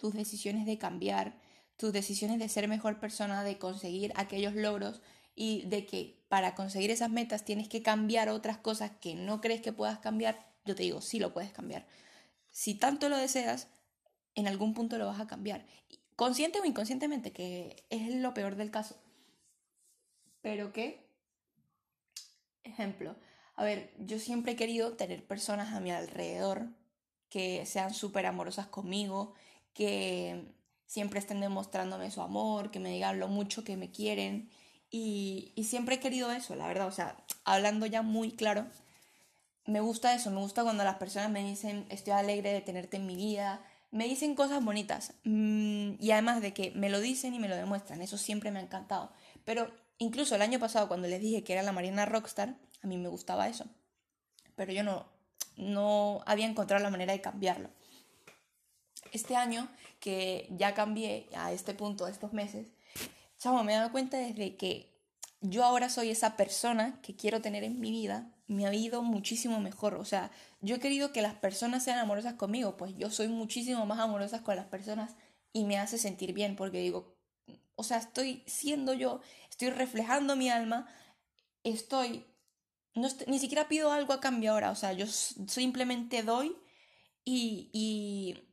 tus 0.00 0.14
decisiones 0.14 0.64
de 0.64 0.78
cambiar, 0.78 1.34
tus 1.76 1.92
decisiones 1.92 2.38
de 2.38 2.48
ser 2.48 2.66
mejor 2.68 2.98
persona, 2.98 3.44
de 3.44 3.58
conseguir 3.58 4.14
aquellos 4.16 4.54
logros 4.54 5.02
y 5.34 5.66
de 5.66 5.84
que 5.84 6.24
para 6.28 6.54
conseguir 6.54 6.90
esas 6.90 7.10
metas 7.10 7.44
tienes 7.44 7.68
que 7.68 7.82
cambiar 7.82 8.30
otras 8.30 8.56
cosas 8.56 8.92
que 8.98 9.14
no 9.14 9.42
crees 9.42 9.60
que 9.60 9.74
puedas 9.74 9.98
cambiar, 9.98 10.54
yo 10.64 10.74
te 10.74 10.84
digo, 10.84 11.02
sí 11.02 11.18
lo 11.18 11.34
puedes 11.34 11.52
cambiar. 11.52 11.86
Si 12.50 12.74
tanto 12.74 13.10
lo 13.10 13.18
deseas, 13.18 13.68
en 14.34 14.48
algún 14.48 14.72
punto 14.72 14.96
lo 14.96 15.04
vas 15.04 15.20
a 15.20 15.26
cambiar. 15.26 15.66
Consciente 16.16 16.60
o 16.60 16.64
inconscientemente, 16.64 17.30
que 17.30 17.84
es 17.90 18.14
lo 18.14 18.32
peor 18.32 18.56
del 18.56 18.70
caso. 18.70 18.96
Pero 20.40 20.72
que, 20.72 21.06
ejemplo, 22.64 23.16
a 23.54 23.64
ver, 23.64 23.92
yo 23.98 24.18
siempre 24.18 24.52
he 24.52 24.56
querido 24.56 24.96
tener 24.96 25.26
personas 25.26 25.74
a 25.74 25.80
mi 25.80 25.90
alrededor 25.90 26.70
que 27.28 27.66
sean 27.66 27.92
súper 27.92 28.24
amorosas 28.24 28.66
conmigo, 28.66 29.34
que 29.74 30.44
siempre 30.86 31.20
estén 31.20 31.40
demostrándome 31.40 32.10
su 32.10 32.20
amor, 32.20 32.70
que 32.70 32.80
me 32.80 32.90
digan 32.90 33.20
lo 33.20 33.28
mucho 33.28 33.62
que 33.62 33.76
me 33.76 33.90
quieren. 33.90 34.50
Y, 34.90 35.52
siempre 35.64 35.96
he 35.96 36.00
querido 36.00 36.32
eso, 36.32 36.56
la 36.56 36.66
verdad. 36.66 36.88
O 36.88 36.92
sea, 36.92 37.16
hablando 37.44 37.86
ya 37.86 38.02
muy 38.02 38.32
claro, 38.32 38.66
me 39.66 39.80
gusta 39.80 40.14
eso, 40.14 40.30
me 40.32 40.40
gusta 40.40 40.64
cuando 40.64 40.82
las 40.82 40.96
personas 40.96 41.30
me 41.30 41.44
dicen 41.44 41.86
estoy 41.90 42.12
alegre 42.14 42.52
de 42.52 42.60
tenerte 42.60 42.96
en 42.96 43.06
mi 43.06 43.14
vida, 43.14 43.62
me 43.92 44.08
dicen 44.08 44.34
cosas 44.34 44.64
bonitas. 44.64 45.14
Mm, 45.24 45.92
y 46.00 46.10
además 46.10 46.42
de 46.42 46.52
que 46.52 46.72
me 46.72 46.90
lo 46.90 47.00
dicen 47.00 47.34
y 47.34 47.38
me 47.38 47.48
lo 47.48 47.56
demuestran, 47.56 48.02
eso 48.02 48.18
siempre 48.18 48.50
me 48.50 48.58
ha 48.58 48.62
encantado. 48.62 49.12
Pero 49.44 49.70
incluso 49.98 50.34
el 50.34 50.42
año 50.42 50.58
pasado 50.58 50.88
cuando 50.88 51.06
les 51.06 51.20
dije 51.20 51.44
que 51.44 51.52
era 51.52 51.62
la 51.62 51.72
Mariana 51.72 52.04
Rockstar, 52.06 52.56
a 52.82 52.86
mí 52.88 52.96
me 52.96 53.08
gustaba 53.08 53.48
eso. 53.48 53.66
Pero 54.56 54.72
yo 54.72 54.82
no, 54.82 55.06
no 55.56 56.22
había 56.26 56.46
encontrado 56.46 56.82
la 56.82 56.90
manera 56.90 57.12
de 57.12 57.20
cambiarlo 57.20 57.70
este 59.12 59.36
año 59.36 59.68
que 60.00 60.48
ya 60.50 60.74
cambié 60.74 61.28
a 61.34 61.52
este 61.52 61.74
punto, 61.74 62.04
a 62.04 62.10
estos 62.10 62.32
meses, 62.32 62.68
chamo, 63.38 63.64
me 63.64 63.72
he 63.72 63.76
dado 63.76 63.92
cuenta 63.92 64.18
desde 64.18 64.56
que 64.56 64.90
yo 65.40 65.64
ahora 65.64 65.88
soy 65.88 66.10
esa 66.10 66.36
persona 66.36 67.00
que 67.02 67.16
quiero 67.16 67.40
tener 67.40 67.64
en 67.64 67.80
mi 67.80 67.90
vida, 67.90 68.30
me 68.46 68.66
ha 68.66 68.74
ido 68.74 69.02
muchísimo 69.02 69.60
mejor. 69.60 69.94
O 69.94 70.04
sea, 70.04 70.30
yo 70.60 70.76
he 70.76 70.80
querido 70.80 71.12
que 71.12 71.22
las 71.22 71.34
personas 71.34 71.84
sean 71.84 71.98
amorosas 71.98 72.34
conmigo, 72.34 72.76
pues 72.76 72.94
yo 72.96 73.10
soy 73.10 73.28
muchísimo 73.28 73.86
más 73.86 74.00
amorosa 74.00 74.42
con 74.42 74.56
las 74.56 74.66
personas 74.66 75.14
y 75.52 75.64
me 75.64 75.78
hace 75.78 75.98
sentir 75.98 76.32
bien 76.32 76.56
porque 76.56 76.78
digo, 76.80 77.16
o 77.76 77.82
sea, 77.82 77.98
estoy 77.98 78.42
siendo 78.46 78.92
yo, 78.92 79.20
estoy 79.48 79.70
reflejando 79.70 80.36
mi 80.36 80.50
alma, 80.50 80.86
estoy, 81.64 82.26
no 82.94 83.08
ni 83.26 83.38
siquiera 83.38 83.68
pido 83.68 83.92
algo 83.92 84.12
a 84.12 84.20
cambio 84.20 84.52
ahora, 84.52 84.70
o 84.70 84.74
sea, 84.74 84.92
yo 84.92 85.06
simplemente 85.06 86.22
doy 86.22 86.54
y, 87.24 87.70
y 87.72 88.49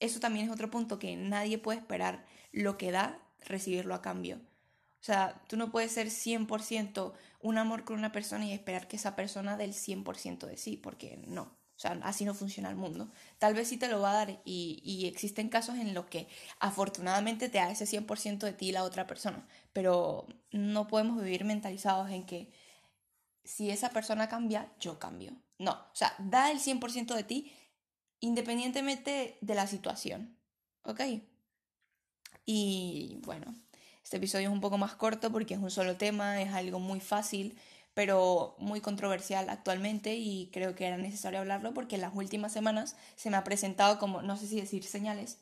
eso 0.00 0.20
también 0.20 0.46
es 0.46 0.52
otro 0.52 0.70
punto 0.70 0.98
que 0.98 1.16
nadie 1.16 1.58
puede 1.58 1.78
esperar 1.78 2.24
lo 2.52 2.78
que 2.78 2.90
da, 2.90 3.20
recibirlo 3.40 3.94
a 3.94 4.02
cambio. 4.02 4.36
O 4.36 5.04
sea, 5.04 5.42
tú 5.48 5.56
no 5.56 5.70
puedes 5.70 5.92
ser 5.92 6.08
100% 6.08 7.12
un 7.40 7.58
amor 7.58 7.84
con 7.84 7.98
una 7.98 8.10
persona 8.10 8.46
y 8.46 8.52
esperar 8.52 8.88
que 8.88 8.96
esa 8.96 9.14
persona 9.14 9.56
dé 9.56 9.64
el 9.64 9.74
100% 9.74 10.46
de 10.46 10.56
sí, 10.56 10.76
porque 10.78 11.22
no. 11.26 11.42
O 11.76 11.78
sea, 11.78 11.98
así 12.04 12.24
no 12.24 12.34
funciona 12.34 12.70
el 12.70 12.76
mundo. 12.76 13.10
Tal 13.38 13.52
vez 13.52 13.68
sí 13.68 13.76
te 13.76 13.88
lo 13.88 14.00
va 14.00 14.12
a 14.12 14.14
dar 14.14 14.40
y, 14.44 14.80
y 14.82 15.06
existen 15.06 15.48
casos 15.48 15.76
en 15.76 15.92
los 15.92 16.06
que 16.06 16.28
afortunadamente 16.60 17.48
te 17.48 17.58
da 17.58 17.70
ese 17.70 17.84
100% 17.84 18.38
de 18.38 18.52
ti 18.52 18.72
la 18.72 18.84
otra 18.84 19.06
persona, 19.06 19.46
pero 19.72 20.26
no 20.52 20.86
podemos 20.86 21.22
vivir 21.22 21.44
mentalizados 21.44 22.10
en 22.10 22.24
que 22.24 22.50
si 23.44 23.70
esa 23.70 23.90
persona 23.90 24.28
cambia, 24.28 24.72
yo 24.80 24.98
cambio. 24.98 25.32
No, 25.58 25.72
o 25.72 25.94
sea, 25.94 26.14
da 26.18 26.50
el 26.50 26.60
100% 26.60 27.14
de 27.14 27.24
ti 27.24 27.52
independientemente 28.24 29.36
de 29.42 29.54
la 29.54 29.66
situación. 29.66 30.36
¿Ok? 30.82 31.00
Y 32.46 33.20
bueno, 33.22 33.54
este 34.02 34.16
episodio 34.16 34.48
es 34.48 34.52
un 34.52 34.60
poco 34.60 34.78
más 34.78 34.94
corto 34.94 35.30
porque 35.30 35.54
es 35.54 35.60
un 35.60 35.70
solo 35.70 35.96
tema, 35.96 36.40
es 36.40 36.52
algo 36.52 36.80
muy 36.80 37.00
fácil, 37.00 37.58
pero 37.92 38.56
muy 38.58 38.80
controversial 38.80 39.48
actualmente 39.50 40.14
y 40.16 40.50
creo 40.52 40.74
que 40.74 40.86
era 40.86 40.96
necesario 40.96 41.38
hablarlo 41.40 41.74
porque 41.74 41.96
en 41.96 42.00
las 42.00 42.14
últimas 42.14 42.52
semanas 42.52 42.96
se 43.16 43.30
me 43.30 43.36
ha 43.36 43.44
presentado 43.44 43.98
como, 43.98 44.22
no 44.22 44.36
sé 44.36 44.46
si 44.46 44.60
decir 44.60 44.84
señales, 44.84 45.38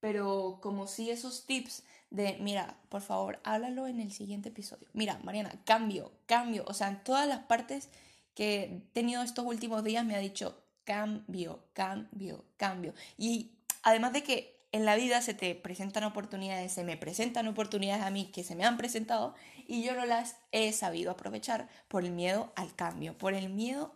pero 0.00 0.58
como 0.60 0.86
si 0.86 1.10
esos 1.10 1.46
tips 1.46 1.84
de, 2.10 2.36
mira, 2.40 2.76
por 2.88 3.00
favor, 3.00 3.40
háblalo 3.44 3.86
en 3.86 4.00
el 4.00 4.12
siguiente 4.12 4.48
episodio. 4.48 4.88
Mira, 4.92 5.18
Mariana, 5.24 5.52
cambio, 5.64 6.12
cambio. 6.26 6.64
O 6.66 6.74
sea, 6.74 6.88
en 6.88 7.02
todas 7.02 7.26
las 7.26 7.44
partes 7.44 7.88
que 8.34 8.62
he 8.64 8.80
tenido 8.92 9.22
estos 9.22 9.44
últimos 9.44 9.82
días 9.82 10.04
me 10.04 10.14
ha 10.14 10.18
dicho 10.18 10.63
cambio, 10.84 11.64
cambio, 11.72 12.44
cambio. 12.56 12.94
Y 13.18 13.58
además 13.82 14.12
de 14.12 14.22
que 14.22 14.54
en 14.72 14.84
la 14.84 14.96
vida 14.96 15.22
se 15.22 15.34
te 15.34 15.54
presentan 15.54 16.04
oportunidades, 16.04 16.72
se 16.72 16.84
me 16.84 16.96
presentan 16.96 17.46
oportunidades 17.46 18.02
a 18.02 18.10
mí 18.10 18.32
que 18.32 18.42
se 18.42 18.56
me 18.56 18.64
han 18.64 18.76
presentado 18.76 19.34
y 19.68 19.84
yo 19.84 19.94
no 19.94 20.04
las 20.04 20.36
he 20.50 20.72
sabido 20.72 21.12
aprovechar 21.12 21.68
por 21.86 22.04
el 22.04 22.10
miedo 22.10 22.52
al 22.56 22.74
cambio, 22.74 23.16
por 23.16 23.34
el 23.34 23.50
miedo 23.50 23.94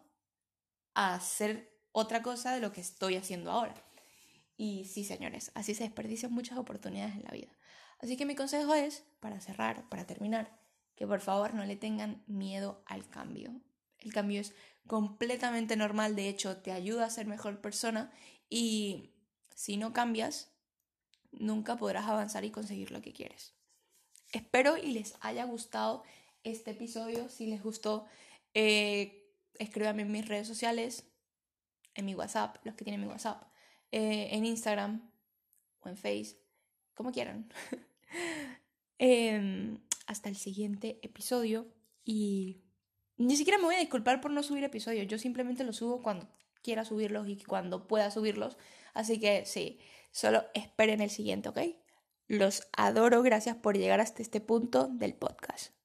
a 0.94 1.14
hacer 1.14 1.77
otra 1.92 2.22
cosa 2.22 2.53
de 2.53 2.61
lo 2.61 2.72
que 2.72 2.81
estoy 2.81 3.16
haciendo 3.16 3.51
ahora. 3.51 3.74
Y 4.57 4.85
sí, 4.85 5.05
señores, 5.05 5.51
así 5.55 5.74
se 5.74 5.85
desperdician 5.85 6.33
muchas 6.33 6.59
oportunidades 6.59 7.16
en 7.16 7.24
la 7.24 7.31
vida. 7.31 7.48
Así 8.01 8.16
que 8.16 8.27
mi 8.27 8.37
consejo 8.37 8.74
es, 8.74 9.05
para 9.20 9.40
cerrar, 9.40 9.88
para 9.88 10.07
terminar, 10.07 10.61
que 10.96 11.07
por 11.07 11.20
favor 11.20 11.55
no 11.55 11.64
le 11.64 11.77
tengan 11.77 12.22
miedo 12.27 12.83
al 12.87 13.09
cambio. 13.09 13.61
El 14.09 14.14
cambio 14.14 14.40
es 14.40 14.55
completamente 14.87 15.77
normal, 15.77 16.16
de 16.16 16.31
hecho 16.31 16.57
te 16.57 16.73
ayuda 16.73 17.05
a 17.05 17.11
ser 17.11 17.27
mejor 17.27 17.61
persona 17.61 18.11
y 18.49 19.11
si 19.55 19.77
no 19.77 19.92
cambias, 19.92 20.51
nunca 21.31 21.77
podrás 21.77 22.07
avanzar 22.07 22.42
y 22.47 22.51
conseguir 22.51 22.90
lo 22.90 23.03
que 23.03 23.12
quieres. 23.12 23.53
Espero 24.33 24.79
y 24.79 24.92
les 24.92 25.14
haya 25.21 25.44
gustado 25.44 26.05
este 26.42 26.71
episodio. 26.71 27.29
Si 27.29 27.49
les 27.49 27.62
gustó, 27.62 28.07
eh, 28.55 29.31
escríbanme 29.59 30.03
en 30.03 30.12
mis 30.12 30.27
redes 30.27 30.49
sociales, 30.49 31.05
en 31.94 32.07
mi 32.07 32.14
WhatsApp, 32.14 32.57
los 32.64 32.75
que 32.75 32.85
tienen 32.85 33.03
mi 33.03 33.09
WhatsApp, 33.09 33.42
eh, 33.92 34.29
en 34.31 34.47
Instagram 34.47 35.11
o 35.81 35.88
en 35.90 35.99
Face, 35.99 36.38
como 36.94 37.12
quieran. 37.12 37.53
Em, 39.01 39.79
hasta 40.07 40.29
el 40.29 40.37
siguiente 40.37 40.99
episodio 41.03 41.68
y 42.05 42.67
ni 43.18 43.37
siquiera 43.37 43.59
me 43.59 43.64
voy 43.64 43.74
a 43.74 43.81
disculpar 43.81 44.20
por 44.20 44.31
no 44.31 44.42
subir 44.42 44.64
episodios, 44.64 45.07
yo 45.07 45.18
simplemente 45.18 45.64
los 45.64 45.76
subo 45.76 46.02
cuando 46.02 46.28
quiera 46.62 46.85
subirlos 46.85 47.28
y 47.28 47.37
cuando 47.37 47.87
pueda 47.87 48.11
subirlos. 48.11 48.57
Así 48.94 49.20
que 49.20 49.44
sí, 49.44 49.78
Solo 50.11 50.44
esperen 50.54 51.00
el 51.00 51.11
siguiente, 51.11 51.48
¿ok? 51.48 51.59
Los 52.26 52.66
adoro, 52.72 53.22
gracias 53.22 53.57
por 53.57 53.76
llegar 53.76 54.00
hasta 54.00 54.22
este 54.22 54.40
punto 54.40 54.88
del 54.88 55.14
podcast. 55.14 55.78